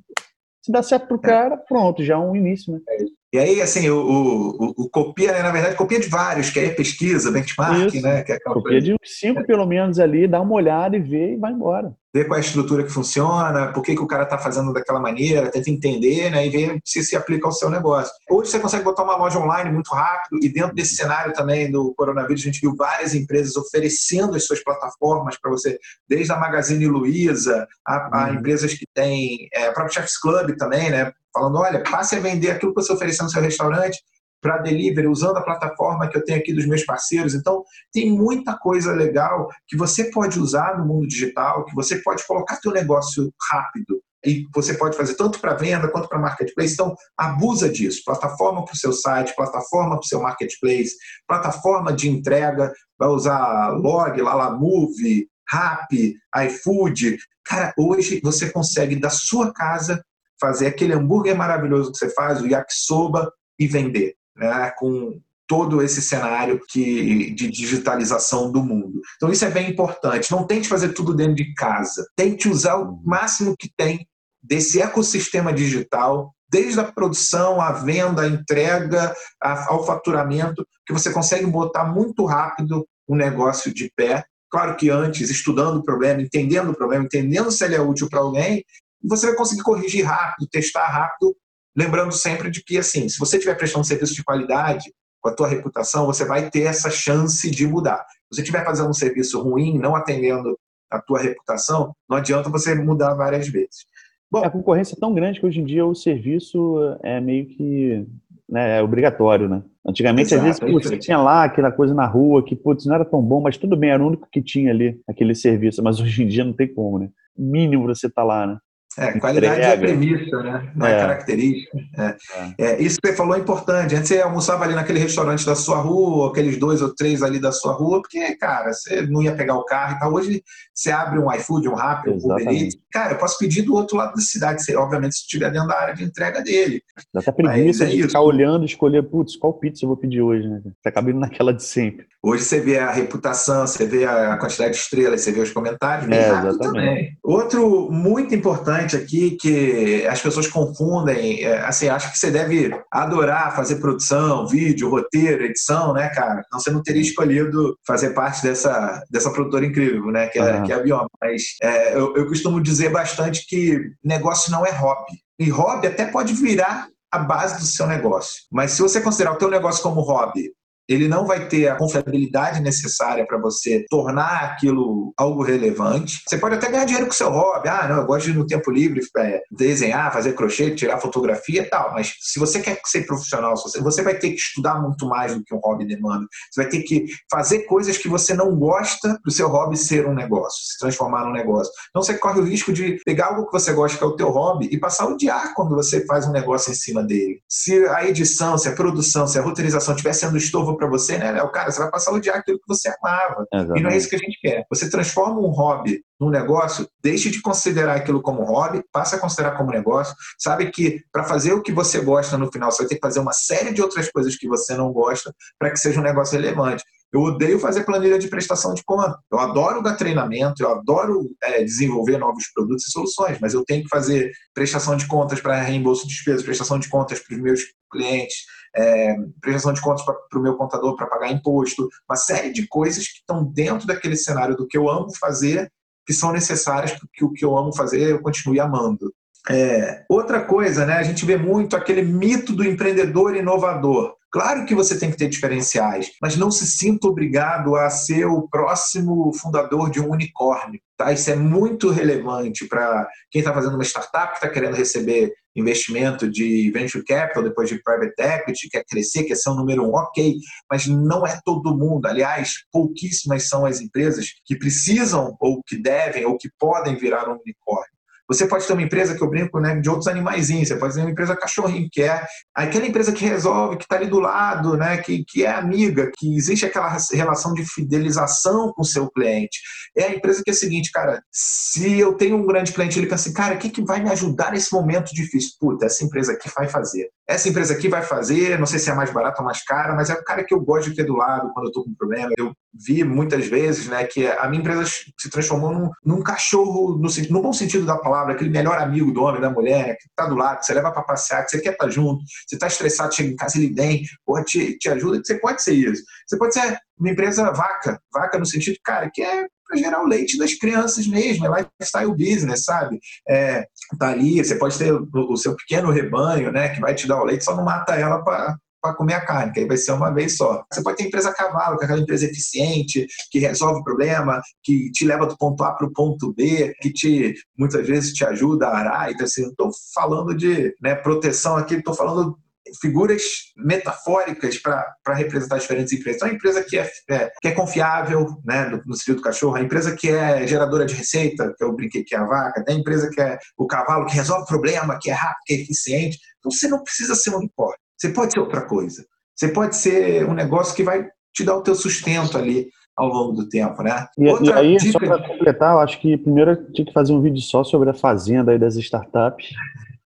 Se 0.63 0.71
dá 0.71 0.81
certo 0.81 1.07
pro 1.07 1.17
é. 1.17 1.19
cara, 1.19 1.57
pronto, 1.57 2.03
já 2.03 2.15
é 2.15 2.17
um 2.17 2.35
início, 2.35 2.73
né? 2.73 2.79
É 2.89 3.05
e 3.33 3.37
aí, 3.37 3.61
assim, 3.61 3.89
o, 3.89 3.97
o, 3.97 4.73
o, 4.85 4.89
copia, 4.89 5.33
né, 5.33 5.43
na 5.43 5.51
verdade, 5.51 5.75
copia 5.75 5.99
de 5.99 6.07
vários, 6.07 6.49
que 6.49 6.57
aí 6.57 6.67
é 6.67 6.73
pesquisa, 6.73 7.31
benchmark, 7.31 7.93
Isso. 7.93 8.01
né? 8.01 8.23
Que 8.23 8.31
é 8.31 8.39
copia 8.39 8.61
coisa. 8.61 8.81
de 8.81 8.93
uns 8.93 9.19
cinco, 9.19 9.45
pelo 9.45 9.65
menos, 9.65 9.99
ali, 9.99 10.25
dá 10.25 10.41
uma 10.41 10.53
olhada 10.53 10.95
e 10.95 11.01
vê 11.01 11.33
e 11.33 11.37
vai 11.37 11.51
embora 11.51 11.93
ver 12.15 12.27
qual 12.27 12.37
é 12.37 12.41
a 12.41 12.45
estrutura 12.45 12.81
que 12.81 12.89
funciona, 12.89 13.73
por 13.73 13.83
que, 13.83 13.93
que 13.93 14.01
o 14.01 14.07
cara 14.07 14.23
está 14.23 14.37
fazendo 14.37 14.71
daquela 14.71 15.01
maneira, 15.01 15.51
tenta 15.51 15.69
entender 15.69 16.29
né, 16.29 16.47
e 16.47 16.49
ver 16.49 16.79
se 16.85 17.03
se 17.03 17.13
aplica 17.13 17.45
ao 17.45 17.51
seu 17.51 17.69
negócio. 17.69 18.13
Hoje 18.29 18.51
você 18.51 18.59
consegue 18.59 18.85
botar 18.85 19.03
uma 19.03 19.17
loja 19.17 19.37
online 19.37 19.69
muito 19.69 19.93
rápido 19.93 20.39
e 20.41 20.47
dentro 20.47 20.73
desse 20.73 20.95
cenário 20.95 21.33
também 21.33 21.69
do 21.69 21.93
coronavírus 21.93 22.41
a 22.41 22.45
gente 22.45 22.61
viu 22.61 22.73
várias 22.73 23.13
empresas 23.13 23.57
oferecendo 23.57 24.33
as 24.33 24.45
suas 24.45 24.63
plataformas 24.63 25.37
para 25.37 25.51
você, 25.51 25.77
desde 26.07 26.31
a 26.31 26.39
Magazine 26.39 26.87
Luiza, 26.87 27.67
a, 27.85 27.95
a 27.95 28.29
uhum. 28.29 28.35
empresas 28.35 28.73
que 28.73 28.85
têm, 28.93 29.49
é, 29.53 29.67
a 29.67 29.73
própria 29.73 29.95
Chef's 29.95 30.17
Club 30.17 30.55
também, 30.55 30.89
né, 30.89 31.11
falando, 31.33 31.57
olha, 31.57 31.83
passe 31.83 32.15
a 32.15 32.19
vender 32.21 32.51
aquilo 32.51 32.73
que 32.73 32.81
você 32.81 32.93
ofereceu 32.93 33.25
no 33.25 33.29
seu 33.29 33.41
restaurante 33.41 33.99
para 34.41 34.59
delivery, 34.59 35.07
usando 35.07 35.37
a 35.37 35.43
plataforma 35.43 36.07
que 36.07 36.17
eu 36.17 36.23
tenho 36.23 36.39
aqui 36.39 36.53
dos 36.53 36.67
meus 36.67 36.83
parceiros. 36.85 37.33
Então, 37.33 37.63
tem 37.91 38.11
muita 38.11 38.57
coisa 38.57 38.91
legal 38.93 39.49
que 39.67 39.75
você 39.75 40.11
pode 40.11 40.39
usar 40.39 40.77
no 40.77 40.85
mundo 40.85 41.07
digital, 41.07 41.65
que 41.65 41.73
você 41.73 41.97
pode 41.97 42.25
colocar 42.25 42.55
seu 42.57 42.71
negócio 42.71 43.33
rápido. 43.51 44.01
E 44.25 44.47
você 44.53 44.73
pode 44.73 44.97
fazer 44.97 45.15
tanto 45.15 45.39
para 45.39 45.53
venda 45.53 45.87
quanto 45.87 46.09
para 46.09 46.17
marketplace. 46.17 46.73
Então, 46.73 46.95
abusa 47.15 47.69
disso. 47.69 48.01
Plataforma 48.03 48.65
para 48.65 48.73
o 48.73 48.77
seu 48.77 48.91
site, 48.91 49.35
plataforma 49.35 49.91
para 49.91 50.03
o 50.03 50.07
seu 50.07 50.21
marketplace, 50.21 50.95
plataforma 51.27 51.93
de 51.93 52.09
entrega, 52.09 52.73
vai 52.97 53.09
usar 53.09 53.69
Log, 53.69 54.19
Lalamove, 54.19 55.27
Rap, 55.47 56.15
iFood. 56.47 57.17
Cara, 57.45 57.71
hoje 57.77 58.19
você 58.23 58.49
consegue 58.49 58.95
da 58.95 59.11
sua 59.11 59.53
casa 59.53 60.03
fazer 60.41 60.67
aquele 60.67 60.93
hambúrguer 60.93 61.35
maravilhoso 61.35 61.91
que 61.91 61.97
você 61.99 62.09
faz, 62.09 62.41
o 62.41 62.47
yakisoba, 62.47 63.31
e 63.57 63.67
vender 63.67 64.15
né, 64.35 64.71
com 64.77 65.19
todo 65.47 65.81
esse 65.81 66.01
cenário 66.01 66.59
que, 66.67 67.33
de 67.33 67.49
digitalização 67.49 68.51
do 68.51 68.63
mundo. 68.63 68.99
Então 69.15 69.31
isso 69.31 69.45
é 69.45 69.51
bem 69.51 69.69
importante. 69.69 70.31
Não 70.31 70.45
tente 70.45 70.67
fazer 70.67 70.89
tudo 70.89 71.13
dentro 71.13 71.35
de 71.35 71.53
casa. 71.53 72.07
Tente 72.15 72.49
usar 72.49 72.77
o 72.77 72.99
máximo 73.03 73.55
que 73.57 73.71
tem 73.75 74.07
desse 74.41 74.81
ecossistema 74.81 75.53
digital, 75.53 76.33
desde 76.49 76.79
a 76.79 76.83
produção, 76.83 77.59
a 77.61 77.71
venda, 77.71 78.23
a 78.23 78.27
entrega, 78.27 79.13
ao 79.41 79.85
faturamento, 79.85 80.65
que 80.85 80.93
você 80.93 81.11
consegue 81.11 81.45
botar 81.45 81.85
muito 81.85 82.25
rápido 82.25 82.87
o 83.07 83.15
negócio 83.15 83.73
de 83.73 83.91
pé. 83.95 84.23
Claro 84.49 84.75
que 84.75 84.89
antes, 84.89 85.29
estudando 85.29 85.77
o 85.77 85.83
problema, 85.83 86.21
entendendo 86.21 86.71
o 86.71 86.75
problema, 86.75 87.05
entendendo 87.05 87.51
se 87.51 87.63
ele 87.65 87.75
é 87.75 87.81
útil 87.81 88.07
para 88.09 88.19
alguém, 88.19 88.63
você 89.03 89.27
vai 89.27 89.35
conseguir 89.35 89.63
corrigir 89.63 90.05
rápido, 90.05 90.47
testar 90.49 90.87
rápido 90.87 91.35
Lembrando 91.75 92.13
sempre 92.13 92.49
de 92.49 92.63
que, 92.63 92.77
assim, 92.77 93.09
se 93.09 93.19
você 93.19 93.37
estiver 93.37 93.55
prestando 93.55 93.81
um 93.81 93.85
serviço 93.85 94.13
de 94.13 94.23
qualidade, 94.23 94.91
com 95.25 95.29
a 95.29 95.33
tua 95.33 95.47
reputação, 95.47 96.05
você 96.05 96.23
vai 96.23 96.51
ter 96.51 96.63
essa 96.63 96.91
chance 96.91 97.49
de 97.49 97.65
mudar. 97.65 98.05
Se 98.31 98.35
você 98.35 98.41
estiver 98.41 98.63
fazendo 98.63 98.89
um 98.89 98.93
serviço 98.93 99.41
ruim, 99.41 99.79
não 99.79 99.95
atendendo 99.95 100.55
a 100.91 101.01
tua 101.01 101.19
reputação, 101.19 101.95
não 102.07 102.17
adianta 102.17 102.47
você 102.47 102.75
mudar 102.75 103.15
várias 103.15 103.47
vezes. 103.47 103.87
Bom, 104.31 104.43
a 104.43 104.49
concorrência 104.51 104.95
é 104.95 104.99
tão 104.99 105.13
grande 105.15 105.39
que 105.39 105.45
hoje 105.45 105.61
em 105.61 105.65
dia 105.65 105.83
o 105.83 105.95
serviço 105.95 106.77
é 107.01 107.19
meio 107.19 107.47
que 107.47 108.05
né, 108.47 108.77
é 108.77 108.83
obrigatório, 108.83 109.49
né? 109.49 109.63
Antigamente, 109.87 110.33
Exato, 110.33 110.41
às 110.41 110.59
vezes, 110.59 110.59
putz, 110.59 110.89
você 110.89 110.97
tinha 110.97 111.17
lá 111.17 111.43
aquela 111.43 111.71
coisa 111.71 111.93
na 111.93 112.05
rua 112.05 112.43
que, 112.43 112.55
putz, 112.55 112.85
não 112.85 112.93
era 112.93 113.05
tão 113.05 113.21
bom, 113.21 113.41
mas 113.41 113.57
tudo 113.57 113.75
bem, 113.75 113.89
era 113.89 114.03
o 114.03 114.07
único 114.07 114.27
que 114.31 114.41
tinha 114.41 114.71
ali 114.71 114.99
aquele 115.07 115.33
serviço. 115.33 115.81
Mas 115.83 115.99
hoje 116.01 116.23
em 116.23 116.27
dia 116.27 116.43
não 116.45 116.53
tem 116.53 116.71
como, 116.71 116.99
né? 116.99 117.09
Mínimo 117.35 117.87
você 117.87 118.09
tá 118.09 118.23
lá, 118.23 118.45
né? 118.45 118.57
É, 118.97 119.19
qualidade 119.19 119.59
Entrega. 119.59 119.73
é 119.73 119.77
premissa, 119.77 120.37
né? 120.41 120.71
Não 120.73 120.87
é, 120.87 120.93
é 120.93 120.99
característica. 120.99 121.77
É. 121.97 122.15
É. 122.57 122.65
é. 122.65 122.81
isso 122.81 122.97
que 123.01 123.09
você 123.09 123.15
falou 123.15 123.35
é 123.35 123.39
importante. 123.39 123.93
Antes 123.93 124.07
você 124.07 124.21
almoçava 124.21 124.63
ali 124.63 124.73
naquele 124.73 124.99
restaurante 124.99 125.45
da 125.45 125.53
sua 125.53 125.77
rua, 125.77 126.29
aqueles 126.29 126.57
dois 126.57 126.81
ou 126.81 126.93
três 126.95 127.21
ali 127.21 127.39
da 127.39 127.51
sua 127.51 127.73
rua, 127.73 128.01
porque, 128.01 128.35
cara, 128.37 128.71
você 128.71 129.01
não 129.01 129.21
ia 129.21 129.35
pegar 129.35 129.55
o 129.55 129.65
carro 129.65 129.95
e 129.95 129.99
tal. 129.99 130.13
Hoje 130.13 130.41
você 130.73 130.91
abre 130.91 131.19
um 131.19 131.31
iFood, 131.33 131.67
um 131.67 131.73
Rappi, 131.73 132.09
um 132.09 132.17
Uber 132.17 132.47
Eats. 132.47 132.77
Cara, 132.91 133.13
eu 133.13 133.17
posso 133.17 133.37
pedir 133.37 133.63
do 133.63 133.75
outro 133.75 133.97
lado 133.97 134.13
da 134.13 134.21
cidade, 134.21 134.63
se, 134.63 134.73
obviamente, 134.75 135.15
se 135.15 135.21
estiver 135.21 135.51
dentro 135.51 135.67
da 135.67 135.77
área 135.77 135.93
de 135.93 136.03
entrega 136.03 136.41
dele. 136.41 136.81
Dá 137.13 137.19
até 137.19 137.31
preguiça 137.31 137.83
é 137.83 137.87
de 137.87 138.03
ficar 138.03 138.21
olhando 138.21 138.63
e 138.63 138.65
escolher, 138.65 139.03
putz, 139.03 139.35
qual 139.35 139.53
pizza 139.53 139.83
eu 139.83 139.89
vou 139.89 139.97
pedir 139.97 140.21
hoje, 140.21 140.47
né? 140.47 140.61
Você 140.63 140.89
acaba 140.89 141.09
indo 141.09 141.19
naquela 141.19 141.53
de 141.53 141.63
sempre. 141.63 142.05
Hoje 142.23 142.43
você 142.43 142.59
vê 142.59 142.79
a 142.79 142.91
reputação, 142.91 143.67
você 143.67 143.85
vê 143.85 144.05
a 144.05 144.37
quantidade 144.37 144.71
de 144.71 144.79
estrelas, 144.79 145.21
você 145.21 145.31
vê 145.31 145.41
os 145.41 145.51
comentários, 145.51 146.09
é, 146.09 146.57
também. 146.57 147.17
Outro 147.23 147.91
muito 147.91 148.33
importante 148.33 148.84
aqui 148.93 149.37
que 149.39 150.05
as 150.05 150.21
pessoas 150.21 150.47
confundem, 150.47 151.41
é, 151.43 151.59
assim, 151.59 151.87
acho 151.87 152.11
que 152.11 152.19
você 152.19 152.29
deve 152.29 152.77
adorar 152.91 153.55
fazer 153.55 153.77
produção, 153.77 154.45
vídeo, 154.47 154.89
roteiro, 154.89 155.45
edição, 155.45 155.93
né, 155.93 156.09
cara? 156.09 156.43
Então 156.45 156.59
você 156.59 156.69
não 156.69 156.83
teria 156.83 157.01
escolhido 157.01 157.77
fazer 157.87 158.09
parte 158.09 158.43
dessa, 158.43 159.01
dessa 159.09 159.31
produtora 159.31 159.65
incrível, 159.65 160.11
né, 160.11 160.27
que 160.27 160.37
é, 160.37 160.57
uhum. 160.57 160.63
que 160.63 160.73
é 160.73 160.75
a 160.75 160.79
Bioma. 160.79 161.09
Mas 161.21 161.43
é, 161.63 161.95
eu, 161.95 162.13
eu 162.15 162.27
costumo 162.27 162.61
dizer 162.61 162.89
bastante 162.89 163.45
que 163.47 163.79
negócio 164.03 164.51
não 164.51 164.65
é 164.65 164.71
hobby. 164.71 165.13
E 165.39 165.49
hobby 165.49 165.87
até 165.87 166.05
pode 166.05 166.33
virar 166.33 166.87
a 167.15 167.19
base 167.19 167.59
do 167.59 167.65
seu 167.65 167.87
negócio. 167.87 168.43
Mas 168.51 168.71
se 168.71 168.81
você 168.81 168.99
considerar 168.99 169.33
o 169.33 169.37
teu 169.37 169.49
negócio 169.49 169.81
como 169.81 170.01
hobby, 170.01 170.51
ele 170.87 171.07
não 171.07 171.25
vai 171.25 171.47
ter 171.47 171.67
a 171.67 171.75
confiabilidade 171.75 172.61
necessária 172.61 173.25
para 173.25 173.37
você 173.37 173.85
tornar 173.89 174.43
aquilo 174.43 175.13
algo 175.17 175.43
relevante. 175.43 176.21
Você 176.27 176.37
pode 176.37 176.55
até 176.55 176.69
ganhar 176.69 176.85
dinheiro 176.85 177.07
com 177.07 177.13
seu 177.13 177.29
hobby. 177.29 177.69
Ah, 177.69 177.87
não, 177.87 177.97
eu 177.97 178.05
gosto 178.05 178.31
de 178.31 178.37
no 178.37 178.45
tempo 178.45 178.71
livre 178.71 179.01
é, 179.17 179.41
desenhar, 179.51 180.13
fazer 180.13 180.33
crochê, 180.33 180.75
tirar 180.75 180.99
fotografia 180.99 181.61
e 181.61 181.65
tal. 181.65 181.93
Mas 181.93 182.15
se 182.19 182.39
você 182.39 182.59
quer 182.59 182.79
ser 182.85 183.05
profissional, 183.05 183.55
você 183.55 184.01
vai 184.01 184.15
ter 184.15 184.29
que 184.29 184.35
estudar 184.35 184.81
muito 184.81 185.07
mais 185.07 185.33
do 185.33 185.43
que 185.43 185.53
um 185.53 185.59
hobby 185.59 185.85
demanda. 185.85 186.25
Você 186.51 186.61
vai 186.61 186.69
ter 186.69 186.81
que 186.83 187.05
fazer 187.31 187.59
coisas 187.61 187.97
que 187.97 188.07
você 188.07 188.33
não 188.33 188.55
gosta 188.55 189.19
para 189.21 189.29
o 189.29 189.31
seu 189.31 189.47
hobby 189.47 189.77
ser 189.77 190.07
um 190.07 190.13
negócio, 190.13 190.73
se 190.73 190.79
transformar 190.79 191.25
num 191.25 191.31
negócio. 191.31 191.71
Então 191.89 192.03
você 192.03 192.15
corre 192.15 192.39
o 192.39 192.45
risco 192.45 192.71
de 192.71 192.99
pegar 193.05 193.27
algo 193.27 193.45
que 193.45 193.53
você 193.53 193.73
gosta, 193.73 193.97
que 193.97 194.03
é 194.03 194.07
o 194.07 194.15
teu 194.15 194.29
hobby, 194.29 194.67
e 194.71 194.77
passar 194.77 195.05
a 195.05 195.07
odiar 195.07 195.53
quando 195.55 195.75
você 195.75 196.05
faz 196.05 196.27
um 196.27 196.31
negócio 196.31 196.71
em 196.71 196.75
cima 196.75 197.03
dele. 197.03 197.39
Se 197.49 197.85
a 197.87 198.05
edição, 198.07 198.57
se 198.57 198.67
a 198.67 198.73
produção, 198.73 199.27
se 199.27 199.39
a 199.39 199.41
roteirização 199.41 199.93
estiver 199.93 200.13
sendo 200.13 200.37
estorvo 200.37 200.74
para 200.75 200.87
você, 200.87 201.17
né, 201.17 201.31
Léo? 201.31 201.49
Cara, 201.49 201.71
você 201.71 201.79
vai 201.79 201.91
passar 201.91 202.11
a 202.11 202.15
odiar 202.15 202.37
aquilo 202.37 202.59
que 202.59 202.67
você 202.67 202.89
amava. 203.01 203.45
Exatamente. 203.53 203.79
E 203.79 203.83
não 203.83 203.89
é 203.89 203.97
isso 203.97 204.09
que 204.09 204.15
a 204.15 204.19
gente 204.19 204.39
quer. 204.39 204.65
Você 204.69 204.89
transforma 204.89 205.39
um 205.39 205.49
hobby 205.49 206.01
num 206.19 206.29
negócio, 206.29 206.87
deixe 207.03 207.29
de 207.29 207.41
considerar 207.41 207.95
aquilo 207.95 208.21
como 208.21 208.43
hobby, 208.43 208.83
passa 208.91 209.15
a 209.15 209.19
considerar 209.19 209.57
como 209.57 209.71
negócio. 209.71 210.15
Sabe 210.39 210.71
que 210.71 211.01
para 211.11 211.23
fazer 211.23 211.53
o 211.53 211.61
que 211.61 211.71
você 211.71 211.99
gosta 211.99 212.37
no 212.37 212.51
final, 212.51 212.71
você 212.71 212.83
vai 212.83 212.89
ter 212.89 212.95
que 212.95 213.01
fazer 213.01 213.19
uma 213.19 213.33
série 213.33 213.73
de 213.73 213.81
outras 213.81 214.09
coisas 214.11 214.35
que 214.35 214.47
você 214.47 214.75
não 214.75 214.91
gosta 214.91 215.33
para 215.59 215.71
que 215.71 215.77
seja 215.77 215.99
um 215.99 216.03
negócio 216.03 216.39
relevante. 216.39 216.83
Eu 217.15 217.21
odeio 217.21 217.57
fazer 217.59 217.85
planilha 217.85 218.19
de 218.19 218.27
prestação 218.27 218.73
de 218.73 218.83
conta. 218.83 219.17
Eu 219.31 219.39
adoro 219.39 219.81
dar 219.81 219.95
treinamento, 219.95 220.61
eu 220.61 220.69
adoro 220.69 221.29
é, 221.41 221.63
desenvolver 221.63 222.17
novos 222.17 222.51
produtos 222.53 222.87
e 222.87 222.91
soluções, 222.91 223.37
mas 223.39 223.53
eu 223.53 223.63
tenho 223.63 223.83
que 223.83 223.89
fazer 223.89 224.31
prestação 224.53 224.97
de 224.97 225.07
contas 225.07 225.39
para 225.39 225.61
reembolso 225.61 226.05
de 226.05 226.13
despesas, 226.13 226.43
prestação 226.43 226.77
de 226.77 226.89
contas 226.89 227.19
para 227.19 227.35
os 227.37 227.41
meus 227.41 227.61
clientes, 227.89 228.35
é, 228.75 229.15
prestação 229.41 229.73
de 229.73 229.81
contas 229.81 230.05
para 230.05 230.39
o 230.39 230.41
meu 230.41 230.55
contador 230.55 230.95
para 230.95 231.07
pagar 231.07 231.31
imposto, 231.31 231.87
uma 232.09 232.15
série 232.15 232.51
de 232.51 232.67
coisas 232.67 233.07
que 233.07 233.19
estão 233.19 233.43
dentro 233.43 233.87
daquele 233.87 234.15
cenário 234.15 234.55
do 234.55 234.67
que 234.67 234.77
eu 234.77 234.89
amo 234.89 235.15
fazer, 235.15 235.71
que 236.05 236.13
são 236.13 236.31
necessárias 236.31 236.91
para 236.91 237.07
que 237.13 237.23
o 237.23 237.31
que 237.31 237.43
eu 237.43 237.57
amo 237.57 237.73
fazer 237.73 238.11
eu 238.11 238.21
continue 238.21 238.59
amando. 238.59 239.13
É, 239.49 240.03
outra 240.09 240.43
coisa, 240.43 240.85
né, 240.85 240.93
a 240.93 241.03
gente 241.03 241.25
vê 241.25 241.37
muito 241.37 241.75
aquele 241.75 242.01
mito 242.01 242.53
do 242.53 242.63
empreendedor 242.63 243.35
inovador. 243.35 244.15
Claro 244.35 244.65
que 244.65 244.75
você 244.75 244.99
tem 244.99 245.09
que 245.09 245.15
ter 245.15 245.29
diferenciais, 245.29 246.11
mas 246.21 246.35
não 246.35 246.51
se 246.51 246.67
sinta 246.67 247.07
obrigado 247.07 247.73
a 247.77 247.89
ser 247.89 248.25
o 248.25 248.49
próximo 248.49 249.31
fundador 249.31 249.89
de 249.89 250.01
um 250.01 250.11
unicórnio. 250.11 250.81
Tá? 250.97 251.13
Isso 251.13 251.31
é 251.31 251.37
muito 251.37 251.89
relevante 251.89 252.67
para 252.67 253.07
quem 253.31 253.39
está 253.39 253.53
fazendo 253.53 253.75
uma 253.75 253.83
startup 253.85 254.31
que 254.31 254.35
está 254.39 254.49
querendo 254.49 254.75
receber 254.75 255.33
investimento 255.55 256.29
de 256.29 256.69
venture 256.71 257.05
capital, 257.05 257.43
depois 257.43 257.69
de 257.69 257.81
private 257.81 258.21
equity, 258.21 258.67
quer 258.69 258.83
crescer, 258.83 259.23
quer 259.23 259.35
ser 259.35 259.51
o 259.51 259.55
número 259.55 259.87
um, 259.87 259.95
ok, 259.95 260.35
mas 260.69 260.85
não 260.85 261.25
é 261.25 261.39
todo 261.45 261.73
mundo. 261.73 262.05
Aliás, 262.05 262.55
pouquíssimas 262.73 263.47
são 263.47 263.65
as 263.65 263.79
empresas 263.79 264.33
que 264.43 264.57
precisam, 264.57 265.37
ou 265.39 265.63
que 265.65 265.81
devem, 265.81 266.25
ou 266.25 266.37
que 266.37 266.49
podem 266.59 266.97
virar 266.97 267.29
um 267.29 267.39
unicórnio. 267.39 267.94
Você 268.27 268.47
pode 268.47 268.65
ter 268.65 268.73
uma 268.73 268.81
empresa 268.81 269.15
que 269.15 269.23
eu 269.23 269.29
brinco 269.29 269.59
né, 269.59 269.79
de 269.79 269.89
outros 269.89 270.07
animaizinhos, 270.07 270.67
você 270.67 270.75
pode 270.75 270.93
ter 270.93 271.01
uma 271.01 271.11
empresa 271.11 271.35
cachorrinho, 271.35 271.87
que 271.91 272.01
é 272.01 272.25
aquela 272.53 272.85
empresa 272.85 273.11
que 273.11 273.25
resolve, 273.25 273.77
que 273.77 273.83
está 273.83 273.95
ali 273.95 274.07
do 274.07 274.19
lado, 274.19 274.75
né, 274.75 274.97
que, 274.97 275.23
que 275.25 275.45
é 275.45 275.51
amiga, 275.51 276.11
que 276.17 276.35
existe 276.35 276.65
aquela 276.65 276.97
relação 277.11 277.53
de 277.53 277.63
fidelização 277.65 278.73
com 278.73 278.81
o 278.81 278.85
seu 278.85 279.09
cliente. 279.11 279.59
É 279.95 280.05
a 280.05 280.15
empresa 280.15 280.41
que 280.43 280.49
é 280.49 280.53
a 280.53 280.55
seguinte, 280.55 280.91
cara, 280.91 281.21
se 281.31 281.99
eu 281.99 282.13
tenho 282.13 282.37
um 282.37 282.45
grande 282.45 282.71
cliente, 282.71 282.97
ele 282.97 283.07
pensa 283.07 283.27
assim, 283.27 283.33
cara, 283.33 283.55
o 283.55 283.57
que, 283.57 283.69
que 283.69 283.83
vai 283.83 284.01
me 284.01 284.09
ajudar 284.09 284.51
nesse 284.51 284.73
momento 284.73 285.13
difícil? 285.13 285.51
Puta, 285.59 285.85
essa 285.85 286.03
empresa 286.03 286.33
aqui 286.33 286.49
vai 286.55 286.67
fazer. 286.67 287.09
Essa 287.27 287.49
empresa 287.49 287.73
aqui 287.73 287.87
vai 287.89 288.03
fazer, 288.03 288.59
não 288.59 288.67
sei 288.67 288.77
se 288.77 288.89
é 288.89 288.93
mais 288.93 289.11
barata 289.11 289.41
ou 289.41 289.45
mais 289.45 289.63
cara, 289.63 289.95
mas 289.95 290.11
é 290.11 290.13
o 290.13 290.23
cara 290.23 290.43
que 290.43 290.53
eu 290.53 290.59
gosto 290.59 290.89
de 290.89 290.95
ter 290.95 291.05
do 291.05 291.15
lado 291.15 291.51
quando 291.53 291.65
eu 291.65 291.69
estou 291.69 291.83
com 291.83 291.95
problema. 291.95 292.31
Eu 292.37 292.53
vi 292.71 293.03
muitas 293.03 293.47
vezes 293.47 293.87
né, 293.87 294.03
que 294.05 294.27
a 294.27 294.47
minha 294.47 294.59
empresa 294.59 294.85
se 294.85 295.29
transformou 295.31 295.73
num, 295.73 295.89
num 296.05 296.21
cachorro, 296.21 296.97
no, 296.97 297.09
no 297.29 297.41
bom 297.41 297.51
sentido 297.51 297.83
da 297.83 297.97
palavra, 297.97 298.33
aquele 298.33 298.51
melhor 298.51 298.77
amigo 298.77 299.11
do 299.11 299.23
homem, 299.23 299.41
da 299.41 299.49
mulher, 299.49 299.97
que 299.97 300.07
está 300.07 300.27
do 300.27 300.35
lado, 300.35 300.59
que 300.59 300.67
você 300.67 300.73
leva 300.75 300.91
para 300.91 301.01
passear, 301.01 301.43
que 301.43 301.51
você 301.51 301.59
quer 301.59 301.71
estar 301.71 301.85
tá 301.85 301.89
junto, 301.89 302.23
você 302.47 302.55
está 302.55 302.67
estressado, 302.67 303.15
chega 303.15 303.29
em 303.29 303.35
casa, 303.35 303.57
ele 303.57 303.73
vem, 303.73 304.03
porra, 304.23 304.43
te, 304.43 304.77
te 304.77 304.87
ajuda. 304.89 305.19
Você 305.23 305.39
pode 305.39 305.63
ser 305.63 305.73
isso. 305.73 306.03
Você 306.27 306.37
pode 306.37 306.53
ser 306.53 306.77
uma 306.99 307.09
empresa 307.09 307.51
vaca, 307.51 307.99
vaca 308.13 308.37
no 308.37 308.45
sentido, 308.45 308.77
cara, 308.83 309.09
que 309.11 309.23
é 309.23 309.47
para 309.67 309.77
gerar 309.77 310.03
o 310.03 310.07
leite 310.07 310.37
das 310.37 310.53
crianças 310.53 311.07
mesmo, 311.07 311.45
é 311.45 311.61
lifestyle 311.61 312.11
business, 312.11 312.63
sabe? 312.63 312.99
É, 313.27 313.65
tá 313.99 314.09
ali, 314.09 314.43
você 314.43 314.55
pode 314.55 314.77
ter 314.77 314.91
o, 314.93 315.37
seu 315.37 315.55
pequeno 315.55 315.91
rebanho, 315.91 316.51
né, 316.51 316.69
que 316.69 316.81
vai 316.81 316.93
te 316.93 317.07
dar 317.07 317.21
o 317.21 317.25
leite, 317.25 317.43
só 317.43 317.55
não 317.55 317.63
mata 317.63 317.95
ela 317.95 318.23
para 318.23 318.55
para 318.85 318.93
comer 318.93 319.15
a 319.15 319.25
carne, 319.25 319.51
que 319.51 319.59
aí 319.61 319.67
vai 319.67 319.77
ser 319.77 319.93
uma 319.93 320.13
vez 320.13 320.37
só. 320.37 320.63
Você 320.71 320.83
pode 320.83 320.97
ter 320.97 321.05
empresa 321.05 321.33
cavalo, 321.33 321.75
que 321.75 321.83
é 321.83 321.85
aquela 321.85 322.01
empresa 322.01 322.25
eficiente, 322.25 323.07
que 323.31 323.39
resolve 323.39 323.79
o 323.79 323.83
problema, 323.83 324.39
que 324.63 324.91
te 324.91 325.05
leva 325.05 325.25
do 325.25 325.35
ponto 325.35 325.63
A 325.63 325.73
para 325.73 325.87
o 325.87 325.91
ponto 325.91 326.31
B, 326.33 326.71
que 326.79 326.93
te 326.93 327.33
muitas 327.57 327.87
vezes 327.87 328.13
te 328.13 328.23
ajuda 328.23 328.67
a 328.67 328.77
arar. 328.77 329.11
Então, 329.11 329.25
assim, 329.25 329.41
não 329.41 329.49
estou 329.49 329.71
falando 329.91 330.37
de 330.37 330.71
né, 330.79 330.93
proteção 330.93 331.57
aqui, 331.57 331.75
estou 331.75 331.95
falando 331.95 332.37
figuras 332.81 333.21
metafóricas 333.57 334.57
para 334.57 335.13
representar 335.15 335.57
diferentes 335.57 335.93
empresas. 335.93 336.17
Então, 336.17 336.29
a 336.29 336.33
empresa 336.33 336.63
que 336.63 336.77
é, 336.77 336.89
é, 337.09 337.31
que 337.41 337.47
é 337.47 337.51
confiável, 337.51 338.25
né, 338.45 338.65
no, 338.65 338.81
no 338.85 338.95
sentido 338.95 339.17
do 339.17 339.21
cachorro, 339.21 339.55
a 339.55 339.61
empresa 339.61 339.95
que 339.95 340.09
é 340.09 340.45
geradora 340.47 340.85
de 340.85 340.93
receita, 340.93 341.53
que 341.57 341.63
eu 341.63 341.73
brinquei 341.73 342.03
que 342.03 342.15
é 342.15 342.17
a 342.17 342.25
vaca, 342.25 342.63
a 342.67 342.73
empresa 342.73 343.09
que 343.09 343.21
é 343.21 343.37
o 343.57 343.67
cavalo, 343.67 344.05
que 344.05 344.15
resolve 344.15 344.47
problema, 344.47 344.99
que 345.01 345.09
é 345.09 345.13
rápido, 345.13 345.43
que 345.45 345.53
é 345.53 345.61
eficiente. 345.61 346.17
Então, 346.39 346.51
você 346.51 346.67
não 346.67 346.83
precisa 346.83 347.15
ser 347.15 347.31
um 347.31 347.37
unicórnio. 347.37 347.77
Você 347.97 348.09
pode 348.09 348.33
ser 348.33 348.39
outra 348.39 348.61
coisa. 348.61 349.05
Você 349.35 349.49
pode 349.49 349.75
ser 349.75 350.25
um 350.25 350.33
negócio 350.33 350.75
que 350.75 350.83
vai 350.83 351.07
te 351.33 351.43
dar 351.43 351.55
o 351.57 351.61
teu 351.61 351.75
sustento 351.75 352.37
ali 352.37 352.67
ao 352.95 353.07
longo 353.07 353.33
do 353.33 353.49
tempo, 353.49 353.83
né? 353.83 354.07
E, 354.17 354.23
e 354.23 354.53
aí, 354.53 354.77
dica... 354.77 354.93
só 354.93 354.99
para 354.99 355.27
completar, 355.27 355.73
eu 355.73 355.79
acho 355.79 355.99
que 355.99 356.17
primeiro 356.17 356.51
eu 356.51 356.71
tinha 356.71 356.85
que 356.85 356.93
fazer 356.93 357.11
um 357.11 357.21
vídeo 357.21 357.41
só 357.41 357.63
sobre 357.63 357.89
a 357.89 357.93
fazenda 357.93 358.51
aí 358.51 358.59
das 358.59 358.75
startups. 358.77 359.49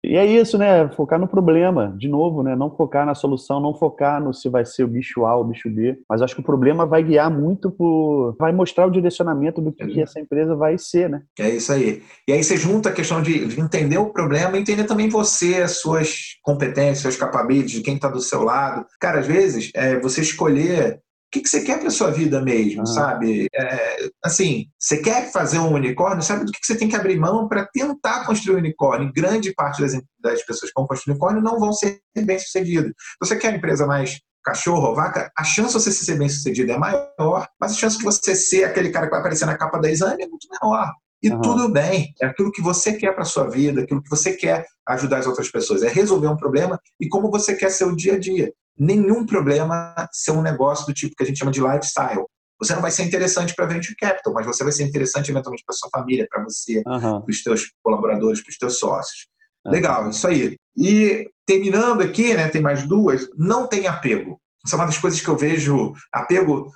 E 0.04 0.16
é 0.16 0.26
isso, 0.26 0.58
né? 0.58 0.88
Focar 0.90 1.18
no 1.18 1.26
problema, 1.26 1.94
de 1.96 2.08
novo, 2.08 2.42
né? 2.42 2.54
Não 2.54 2.70
focar 2.70 3.06
na 3.06 3.14
solução, 3.14 3.60
não 3.60 3.74
focar 3.74 4.22
no 4.22 4.32
se 4.34 4.48
vai 4.48 4.64
ser 4.64 4.84
o 4.84 4.88
bicho 4.88 5.24
A 5.24 5.36
ou 5.36 5.42
o 5.42 5.46
bicho 5.46 5.70
B. 5.70 5.98
Mas 6.08 6.22
acho 6.22 6.34
que 6.34 6.40
o 6.40 6.44
problema 6.44 6.84
vai 6.84 7.02
guiar 7.02 7.30
muito 7.30 7.70
por. 7.70 8.36
vai 8.38 8.52
mostrar 8.52 8.86
o 8.86 8.90
direcionamento 8.90 9.60
do 9.60 9.72
que, 9.72 9.86
que 9.86 10.02
essa 10.02 10.20
empresa 10.20 10.54
vai 10.54 10.76
ser, 10.78 11.08
né? 11.08 11.22
É 11.38 11.48
isso 11.50 11.72
aí. 11.72 12.02
E 12.28 12.32
aí 12.32 12.42
você 12.42 12.56
junta 12.56 12.90
a 12.90 12.92
questão 12.92 13.22
de 13.22 13.58
entender 13.58 13.98
o 13.98 14.10
problema 14.10 14.56
e 14.56 14.60
entender 14.60 14.84
também 14.84 15.08
você, 15.08 15.62
as 15.62 15.78
suas 15.78 16.36
competências, 16.42 17.00
suas 17.00 17.16
capabilities, 17.16 17.72
de 17.72 17.82
quem 17.82 17.94
está 17.94 18.08
do 18.08 18.20
seu 18.20 18.42
lado. 18.42 18.84
Cara, 19.00 19.20
às 19.20 19.26
vezes, 19.26 19.70
é, 19.74 19.98
você 19.98 20.20
escolher 20.20 21.00
que, 21.34 21.40
que 21.40 21.48
você 21.48 21.62
quer 21.62 21.80
para 21.80 21.90
sua 21.90 22.12
vida 22.12 22.40
mesmo, 22.40 22.82
ah. 22.82 22.86
sabe? 22.86 23.48
É, 23.52 24.08
assim, 24.24 24.66
você 24.78 24.98
quer 24.98 25.32
fazer 25.32 25.58
um 25.58 25.72
unicórnio, 25.72 26.22
sabe 26.22 26.44
do 26.44 26.52
que, 26.52 26.60
que 26.60 26.66
você 26.66 26.76
tem 26.76 26.88
que 26.88 26.94
abrir 26.94 27.18
mão 27.18 27.48
para 27.48 27.66
tentar 27.66 28.24
construir 28.24 28.54
um 28.54 28.58
unicórnio. 28.58 29.12
Grande 29.12 29.52
parte 29.52 29.82
das, 29.82 30.00
das 30.20 30.44
pessoas 30.44 30.70
que 30.70 30.78
vão 30.80 30.86
construir 30.86 31.12
um 31.12 31.14
unicórnio 31.16 31.42
não 31.42 31.58
vão 31.58 31.72
ser 31.72 32.00
bem-sucedidas. 32.16 32.92
Você 33.20 33.36
quer 33.36 33.48
uma 33.48 33.56
empresa 33.56 33.84
mais 33.84 34.20
cachorro 34.44 34.88
ou 34.88 34.94
vaca, 34.94 35.32
a 35.36 35.42
chance 35.42 35.76
de 35.76 35.82
você 35.82 35.90
ser 35.90 36.18
bem-sucedido 36.18 36.70
é 36.70 36.78
maior, 36.78 37.48
mas 37.58 37.72
a 37.72 37.74
chance 37.74 37.98
de 37.98 38.04
você 38.04 38.36
ser 38.36 38.64
aquele 38.64 38.90
cara 38.90 39.06
que 39.06 39.10
vai 39.10 39.20
aparecer 39.20 39.46
na 39.46 39.56
capa 39.56 39.78
da 39.78 39.90
exame 39.90 40.22
é 40.22 40.28
muito 40.28 40.46
menor. 40.50 40.92
E 41.22 41.30
uhum. 41.30 41.40
tudo 41.40 41.68
bem, 41.70 42.12
é 42.20 42.26
aquilo 42.26 42.52
que 42.52 42.60
você 42.60 42.92
quer 42.92 43.14
para 43.14 43.24
sua 43.24 43.48
vida, 43.48 43.80
aquilo 43.80 44.02
que 44.02 44.10
você 44.10 44.34
quer 44.34 44.66
ajudar 44.86 45.18
as 45.18 45.26
outras 45.26 45.50
pessoas, 45.50 45.82
é 45.82 45.88
resolver 45.88 46.28
um 46.28 46.36
problema 46.36 46.78
e 47.00 47.08
como 47.08 47.30
você 47.30 47.56
quer 47.56 47.70
ser 47.70 47.84
o 47.86 47.96
dia 47.96 48.14
a 48.14 48.18
dia 48.18 48.52
nenhum 48.78 49.24
problema 49.24 49.94
ser 50.12 50.32
um 50.32 50.42
negócio 50.42 50.86
do 50.86 50.94
tipo 50.94 51.14
que 51.16 51.22
a 51.22 51.26
gente 51.26 51.38
chama 51.38 51.50
de 51.52 51.60
lifestyle. 51.60 52.24
Você 52.58 52.74
não 52.74 52.82
vai 52.82 52.90
ser 52.90 53.02
interessante 53.02 53.54
para 53.54 53.66
venture 53.66 53.96
capital, 53.96 54.32
mas 54.32 54.46
você 54.46 54.62
vai 54.62 54.72
ser 54.72 54.84
interessante 54.84 55.30
eventualmente 55.30 55.64
para 55.66 55.74
sua 55.74 55.90
família, 55.90 56.26
para 56.30 56.42
você, 56.42 56.82
uhum. 56.86 57.20
para 57.20 57.30
os 57.30 57.42
teus 57.42 57.72
colaboradores, 57.82 58.42
para 58.42 58.50
os 58.50 58.58
teus 58.58 58.78
sócios. 58.78 59.26
Uhum. 59.66 59.72
Legal, 59.72 60.08
isso 60.08 60.26
aí. 60.26 60.56
E 60.76 61.28
terminando 61.46 62.00
aqui, 62.00 62.34
né, 62.34 62.48
tem 62.48 62.62
mais 62.62 62.86
duas, 62.86 63.28
não 63.36 63.66
tem 63.66 63.86
apego. 63.86 64.40
Isso 64.64 64.74
é 64.74 64.78
uma 64.78 64.86
das 64.86 64.96
coisas 64.96 65.20
que 65.20 65.28
eu 65.28 65.36
vejo. 65.36 65.92
Apego, 66.10 66.70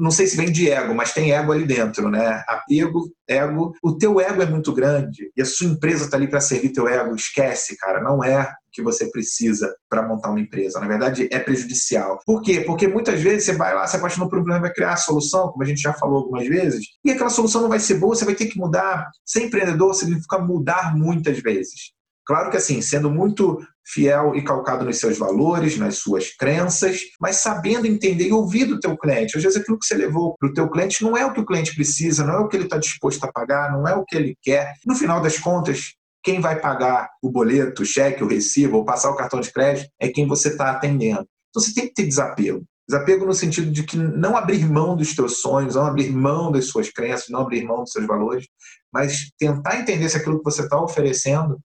não 0.00 0.10
sei 0.10 0.26
se 0.26 0.36
vem 0.36 0.50
de 0.50 0.70
ego, 0.70 0.94
mas 0.94 1.12
tem 1.12 1.32
ego 1.32 1.52
ali 1.52 1.66
dentro, 1.66 2.08
né? 2.08 2.42
Apego, 2.48 3.12
ego. 3.28 3.74
O 3.82 3.98
teu 3.98 4.18
ego 4.18 4.40
é 4.40 4.46
muito 4.46 4.72
grande 4.72 5.30
e 5.36 5.42
a 5.42 5.44
sua 5.44 5.66
empresa 5.66 6.06
está 6.06 6.16
ali 6.16 6.26
para 6.26 6.40
servir 6.40 6.72
teu 6.72 6.88
ego. 6.88 7.14
Esquece, 7.14 7.76
cara. 7.76 8.00
Não 8.00 8.24
é 8.24 8.50
que 8.74 8.82
você 8.82 9.08
precisa 9.10 9.74
para 9.88 10.06
montar 10.06 10.30
uma 10.30 10.40
empresa. 10.40 10.80
Na 10.80 10.88
verdade, 10.88 11.28
é 11.30 11.38
prejudicial. 11.38 12.18
Por 12.26 12.42
quê? 12.42 12.60
Porque 12.60 12.88
muitas 12.88 13.20
vezes 13.20 13.44
você 13.44 13.52
vai 13.54 13.74
lá, 13.74 13.86
se 13.86 13.96
apaixonou 13.96 14.28
por 14.28 14.38
um 14.38 14.42
problema, 14.42 14.62
vai 14.66 14.72
criar 14.72 14.94
a 14.94 14.96
solução, 14.96 15.48
como 15.48 15.62
a 15.62 15.66
gente 15.66 15.80
já 15.80 15.92
falou 15.92 16.18
algumas 16.18 16.46
vezes, 16.46 16.84
e 17.04 17.10
aquela 17.10 17.30
solução 17.30 17.62
não 17.62 17.68
vai 17.68 17.78
ser 17.78 17.94
boa, 17.94 18.14
você 18.14 18.24
vai 18.24 18.34
ter 18.34 18.46
que 18.46 18.58
mudar. 18.58 19.08
Ser 19.24 19.44
empreendedor 19.44 19.94
significa 19.94 20.38
mudar 20.38 20.96
muitas 20.96 21.38
vezes. 21.38 21.94
Claro 22.26 22.50
que 22.50 22.56
assim, 22.56 22.80
sendo 22.80 23.10
muito 23.10 23.60
fiel 23.86 24.34
e 24.34 24.42
calcado 24.42 24.84
nos 24.84 24.98
seus 24.98 25.18
valores, 25.18 25.76
nas 25.76 25.98
suas 25.98 26.34
crenças, 26.34 27.00
mas 27.20 27.36
sabendo 27.36 27.86
entender 27.86 28.28
e 28.28 28.32
ouvir 28.32 28.64
do 28.64 28.80
teu 28.80 28.96
cliente. 28.96 29.36
Às 29.36 29.42
vezes 29.42 29.60
aquilo 29.60 29.78
que 29.78 29.84
você 29.84 29.94
levou 29.94 30.34
para 30.38 30.48
o 30.48 30.54
teu 30.54 30.68
cliente 30.70 31.04
não 31.04 31.16
é 31.16 31.26
o 31.26 31.32
que 31.32 31.40
o 31.40 31.46
cliente 31.46 31.74
precisa, 31.74 32.24
não 32.24 32.34
é 32.34 32.38
o 32.38 32.48
que 32.48 32.56
ele 32.56 32.64
está 32.64 32.78
disposto 32.78 33.22
a 33.24 33.32
pagar, 33.32 33.70
não 33.72 33.86
é 33.86 33.94
o 33.94 34.04
que 34.04 34.16
ele 34.16 34.36
quer. 34.42 34.72
No 34.86 34.94
final 34.94 35.20
das 35.20 35.38
contas, 35.38 35.94
quem 36.24 36.40
vai 36.40 36.58
pagar 36.58 37.10
o 37.22 37.30
boleto, 37.30 37.82
o 37.82 37.86
cheque, 37.86 38.24
o 38.24 38.26
recibo, 38.26 38.78
ou 38.78 38.84
passar 38.84 39.10
o 39.10 39.16
cartão 39.16 39.40
de 39.40 39.52
crédito 39.52 39.90
é 40.00 40.08
quem 40.08 40.26
você 40.26 40.48
está 40.48 40.70
atendendo. 40.70 41.28
Então 41.50 41.62
você 41.62 41.74
tem 41.74 41.86
que 41.86 41.92
ter 41.92 42.06
desapego. 42.06 42.64
Desapego 42.88 43.26
no 43.26 43.34
sentido 43.34 43.70
de 43.70 43.82
que 43.82 43.96
não 43.96 44.36
abrir 44.36 44.66
mão 44.66 44.96
dos 44.96 45.14
teus 45.14 45.40
sonhos, 45.40 45.74
não 45.74 45.86
abrir 45.86 46.10
mão 46.10 46.50
das 46.50 46.66
suas 46.66 46.90
crenças, 46.90 47.28
não 47.28 47.40
abrir 47.40 47.64
mão 47.64 47.82
dos 47.82 47.92
seus 47.92 48.06
valores, 48.06 48.46
mas 48.92 49.30
tentar 49.38 49.78
entender 49.78 50.08
se 50.08 50.16
aquilo 50.16 50.38
que 50.38 50.44
você 50.44 50.62
está 50.62 50.80
oferecendo 50.80 51.60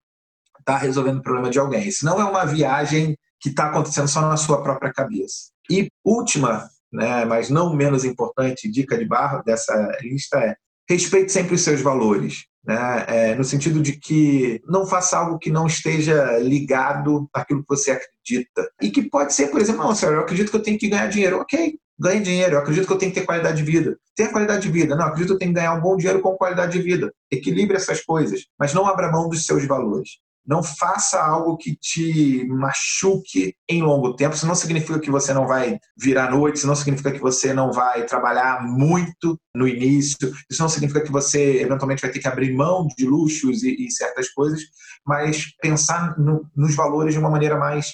está 0.60 0.78
resolvendo 0.78 1.20
o 1.20 1.24
problema 1.24 1.50
de 1.50 1.58
alguém. 1.58 1.88
Isso 1.88 2.06
não 2.06 2.20
é 2.20 2.26
uma 2.26 2.46
viagem 2.46 3.18
que 3.40 3.50
está 3.50 3.68
acontecendo 3.68 4.10
só 4.10 4.22
na 4.22 4.36
sua 4.36 4.62
própria 4.62 4.92
cabeça. 4.92 5.52
E 5.70 5.90
última, 6.04 6.70
né, 6.92 7.24
mas 7.24 7.50
não 7.50 7.74
menos 7.74 8.04
importante, 8.04 8.70
dica 8.70 8.98
de 8.98 9.06
barra 9.06 9.42
dessa 9.42 9.98
lista 10.02 10.38
é 10.38 10.56
respeite 10.90 11.32
sempre 11.32 11.56
os 11.56 11.62
seus 11.62 11.82
valores. 11.82 12.49
Né? 12.66 13.06
É, 13.08 13.36
no 13.36 13.44
sentido 13.44 13.82
de 13.82 13.94
que 13.94 14.62
não 14.68 14.86
faça 14.86 15.18
algo 15.18 15.40
que 15.40 15.50
não 15.50 15.66
esteja 15.66 16.38
ligado 16.40 17.30
àquilo 17.34 17.62
que 17.62 17.70
você 17.70 17.92
acredita. 17.92 18.70
E 18.82 18.92
que 18.92 19.10
pode 19.10 19.34
ser, 19.34 19.48
por 19.48 19.62
exemplo, 19.62 19.84
não, 19.84 19.96
senhor, 19.96 20.16
eu 20.16 20.22
acredito 20.22 20.52
que 20.52 20.58
eu 20.58 20.64
tenho 20.64 20.78
que 20.78 20.90
ganhar 20.90 21.08
dinheiro. 21.08 21.40
Ok, 21.40 21.80
ganhe 22.00 22.22
dinheiro. 22.22 22.56
Eu 22.56 22.60
acredito 22.60 22.86
que 22.86 22.94
eu 22.94 22.98
tenho 22.98 23.12
que 23.12 23.20
ter 23.20 23.26
qualidade 23.26 23.64
de 23.64 23.72
vida. 23.72 23.98
Tenha 24.16 24.32
qualidade 24.32 24.62
de 24.62 24.72
vida. 24.72 24.96
Não, 24.96 25.06
acredito 25.06 25.28
que 25.30 25.34
eu 25.34 25.40
tenho 25.40 25.52
que 25.52 25.60
ganhar 25.60 25.74
um 25.74 25.82
bom 25.82 25.96
dinheiro 25.96 26.22
com 26.22 26.36
qualidade 26.36 26.74
de 26.74 26.82
vida. 26.82 27.14
Equilibre 27.32 27.78
essas 27.78 28.02
coisas, 28.02 28.46
mas 28.58 28.74
não 28.74 28.86
abra 28.86 29.12
mão 29.12 29.30
dos 29.30 29.46
seus 29.46 29.66
valores. 29.66 30.20
Não 30.50 30.64
faça 30.64 31.22
algo 31.22 31.56
que 31.58 31.76
te 31.76 32.44
machuque 32.48 33.54
em 33.70 33.84
longo 33.84 34.16
tempo. 34.16 34.34
Isso 34.34 34.48
não 34.48 34.56
significa 34.56 35.00
que 35.00 35.12
você 35.12 35.32
não 35.32 35.46
vai 35.46 35.78
virar 35.96 36.32
noite, 36.32 36.56
isso 36.56 36.66
não 36.66 36.76
significa 36.76 37.12
que 37.12 37.20
você 37.20 37.54
não 37.54 37.72
vai 37.72 38.04
trabalhar 38.08 38.64
muito 38.64 39.40
no 39.54 39.68
início, 39.68 40.34
isso 40.50 40.60
não 40.60 40.70
significa 40.70 41.02
que 41.02 41.12
você 41.12 41.62
eventualmente 41.62 42.02
vai 42.02 42.10
ter 42.10 42.20
que 42.20 42.28
abrir 42.28 42.52
mão 42.52 42.88
de 42.98 43.06
luxos 43.06 43.62
e, 43.62 43.86
e 43.86 43.92
certas 43.92 44.30
coisas, 44.30 44.62
mas 45.06 45.56
pensar 45.62 46.18
no, 46.18 46.44
nos 46.56 46.76
valores 46.76 47.14
de 47.14 47.20
uma 47.20 47.30
maneira 47.30 47.58
mais 47.58 47.94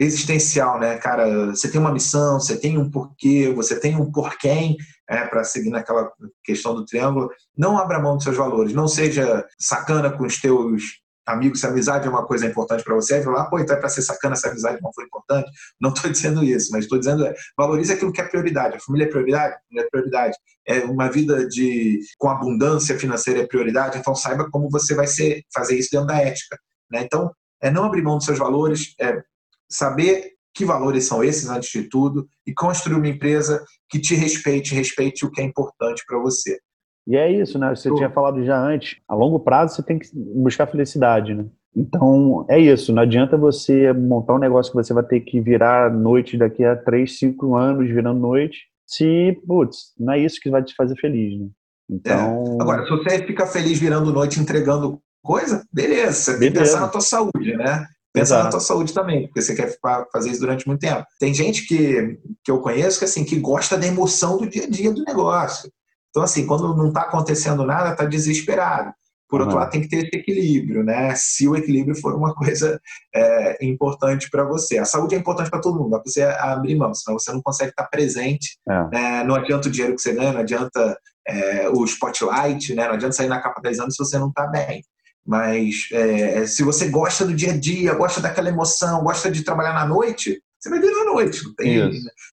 existencial, 0.00 0.80
né, 0.80 0.96
cara? 0.96 1.50
Você 1.50 1.70
tem 1.70 1.80
uma 1.80 1.92
missão, 1.92 2.40
você 2.40 2.56
tem 2.56 2.78
um 2.78 2.90
porquê, 2.90 3.52
você 3.54 3.78
tem 3.78 3.96
um 3.96 4.10
porquém 4.10 4.76
é, 5.08 5.26
para 5.26 5.44
seguir 5.44 5.70
naquela 5.70 6.10
questão 6.42 6.74
do 6.74 6.84
triângulo. 6.84 7.30
Não 7.56 7.78
abra 7.78 8.00
mão 8.00 8.16
dos 8.16 8.24
seus 8.24 8.36
valores, 8.36 8.72
não 8.72 8.88
seja 8.88 9.46
sacana 9.58 10.10
com 10.10 10.24
os 10.24 10.40
teus 10.40 11.01
amigos, 11.26 11.60
se 11.60 11.66
a 11.66 11.70
amizade 11.70 12.06
é 12.06 12.10
uma 12.10 12.26
coisa 12.26 12.46
importante 12.46 12.82
para 12.82 12.94
você, 12.94 13.14
aí 13.14 13.24
lá, 13.24 13.44
pô, 13.44 13.58
então 13.58 13.76
é 13.76 13.78
para 13.78 13.88
ser 13.88 14.02
sacana 14.02 14.34
essa 14.34 14.48
amizade 14.48 14.82
não 14.82 14.92
foi 14.92 15.04
importante. 15.04 15.50
Não 15.80 15.92
estou 15.92 16.10
dizendo 16.12 16.44
isso, 16.44 16.70
mas 16.72 16.84
estou 16.84 16.98
dizendo 16.98 17.26
é, 17.26 17.34
valorize 17.56 17.92
aquilo 17.92 18.12
que 18.12 18.20
é 18.20 18.24
prioridade. 18.24 18.76
A 18.76 18.80
família 18.80 19.06
é 19.06 19.08
prioridade? 19.08 19.56
Não 19.70 19.82
é 19.82 19.86
prioridade. 19.88 20.36
É 20.66 20.80
uma 20.80 21.10
vida 21.10 21.46
de 21.46 22.00
com 22.18 22.28
abundância 22.28 22.98
financeira 22.98 23.40
é 23.40 23.46
prioridade, 23.46 23.98
então 23.98 24.14
saiba 24.14 24.48
como 24.50 24.70
você 24.70 24.94
vai 24.94 25.06
ser, 25.06 25.42
fazer 25.52 25.78
isso 25.78 25.90
dentro 25.92 26.06
da 26.06 26.18
ética. 26.18 26.58
Né? 26.90 27.02
Então, 27.02 27.32
é 27.60 27.70
não 27.70 27.84
abrir 27.84 28.02
mão 28.02 28.16
dos 28.16 28.26
seus 28.26 28.38
valores, 28.38 28.94
é 29.00 29.22
saber 29.68 30.32
que 30.54 30.64
valores 30.64 31.06
são 31.06 31.24
esses 31.24 31.48
antes 31.48 31.70
de 31.70 31.88
tudo 31.88 32.28
e 32.46 32.52
construir 32.52 32.96
uma 32.96 33.08
empresa 33.08 33.64
que 33.88 33.98
te 33.98 34.14
respeite, 34.14 34.74
respeite 34.74 35.24
o 35.24 35.30
que 35.30 35.40
é 35.40 35.44
importante 35.44 36.04
para 36.06 36.18
você. 36.18 36.58
E 37.06 37.16
é 37.16 37.30
isso, 37.30 37.58
né? 37.58 37.74
Você 37.74 37.92
tinha 37.94 38.10
falado 38.10 38.44
já 38.44 38.58
antes. 38.58 38.98
A 39.08 39.14
longo 39.14 39.40
prazo 39.40 39.74
você 39.74 39.82
tem 39.82 39.98
que 39.98 40.08
buscar 40.14 40.66
felicidade, 40.66 41.34
né? 41.34 41.46
Então, 41.74 42.44
é 42.48 42.58
isso. 42.58 42.92
Não 42.92 43.02
adianta 43.02 43.36
você 43.36 43.92
montar 43.92 44.34
um 44.34 44.38
negócio 44.38 44.70
que 44.70 44.76
você 44.76 44.92
vai 44.92 45.02
ter 45.02 45.20
que 45.20 45.40
virar 45.40 45.92
noite 45.92 46.36
daqui 46.36 46.64
a 46.64 46.76
3, 46.76 47.18
5 47.18 47.56
anos 47.56 47.88
virando 47.88 48.20
noite, 48.20 48.66
se, 48.86 49.40
putz, 49.46 49.94
não 49.98 50.12
é 50.12 50.18
isso 50.18 50.38
que 50.40 50.50
vai 50.50 50.62
te 50.62 50.74
fazer 50.74 50.94
feliz, 50.96 51.40
né? 51.40 51.48
Então... 51.90 52.58
É. 52.58 52.62
Agora, 52.62 52.84
se 52.84 52.90
você 52.90 53.26
fica 53.26 53.46
feliz 53.46 53.78
virando 53.78 54.12
noite 54.12 54.38
entregando 54.38 55.00
coisa, 55.22 55.64
beleza. 55.72 56.12
Você 56.12 56.38
tem 56.38 56.52
que 56.52 56.58
pensar 56.58 56.80
na 56.80 56.88
tua 56.88 57.00
saúde, 57.00 57.56
né? 57.56 57.86
Pensar 58.12 58.34
Exato. 58.34 58.44
na 58.44 58.50
tua 58.50 58.60
saúde 58.60 58.92
também, 58.92 59.26
porque 59.26 59.40
você 59.40 59.54
quer 59.54 59.74
fazer 60.12 60.30
isso 60.30 60.40
durante 60.40 60.66
muito 60.66 60.80
tempo. 60.80 61.06
Tem 61.18 61.32
gente 61.32 61.66
que, 61.66 62.18
que 62.44 62.50
eu 62.50 62.60
conheço 62.60 62.98
que, 62.98 63.06
assim, 63.06 63.24
que 63.24 63.38
gosta 63.38 63.78
da 63.78 63.86
emoção 63.86 64.36
do 64.36 64.46
dia 64.46 64.64
a 64.64 64.68
dia 64.68 64.92
do 64.92 65.02
negócio. 65.02 65.70
Então, 66.12 66.22
assim, 66.22 66.46
quando 66.46 66.76
não 66.76 66.88
está 66.88 67.02
acontecendo 67.02 67.64
nada, 67.64 67.90
está 67.90 68.04
desesperado. 68.04 68.92
Por 69.32 69.40
outro 69.40 69.56
uhum. 69.56 69.62
lado, 69.62 69.70
tem 69.70 69.80
que 69.80 69.88
ter 69.88 70.04
esse 70.04 70.14
equilíbrio, 70.14 70.84
né? 70.84 71.14
Se 71.14 71.48
o 71.48 71.56
equilíbrio 71.56 71.96
for 71.96 72.14
uma 72.14 72.34
coisa 72.36 72.78
é, 73.14 73.64
importante 73.64 74.28
para 74.28 74.44
você. 74.44 74.76
A 74.76 74.84
saúde 74.84 75.14
é 75.14 75.18
importante 75.18 75.48
para 75.48 75.58
todo 75.58 75.78
mundo, 75.78 75.92
dá 75.92 76.00
para 76.00 76.12
você 76.12 76.22
abrir 76.22 76.74
mão, 76.74 76.94
senão 76.94 77.18
você 77.18 77.32
não 77.32 77.40
consegue 77.40 77.70
estar 77.70 77.84
presente. 77.84 78.58
É. 78.68 78.88
Né? 78.92 79.24
Não 79.24 79.34
adianta 79.34 79.68
o 79.68 79.70
dinheiro 79.70 79.96
que 79.96 80.02
você 80.02 80.12
ganha, 80.12 80.34
não 80.34 80.40
adianta 80.40 80.98
é, 81.26 81.66
o 81.70 81.82
spotlight, 81.86 82.74
né? 82.74 82.86
não 82.86 82.94
adianta 82.94 83.14
sair 83.14 83.28
na 83.28 83.40
capa 83.40 83.62
10 83.62 83.80
anos 83.80 83.94
se 83.94 84.04
você 84.04 84.18
não 84.18 84.28
está 84.28 84.46
bem. 84.48 84.84
Mas 85.26 85.88
é, 85.92 86.44
se 86.46 86.62
você 86.62 86.88
gosta 86.88 87.24
do 87.24 87.32
dia 87.32 87.52
a 87.52 87.56
dia, 87.56 87.94
gosta 87.94 88.20
daquela 88.20 88.50
emoção, 88.50 89.02
gosta 89.02 89.30
de 89.30 89.42
trabalhar 89.42 89.72
na 89.72 89.86
noite, 89.86 90.42
você 90.60 90.68
vai 90.68 90.78
vir 90.78 90.90
na 90.90 91.04
noite. 91.04 91.42
Não 91.42 91.54
tem, 91.54 91.90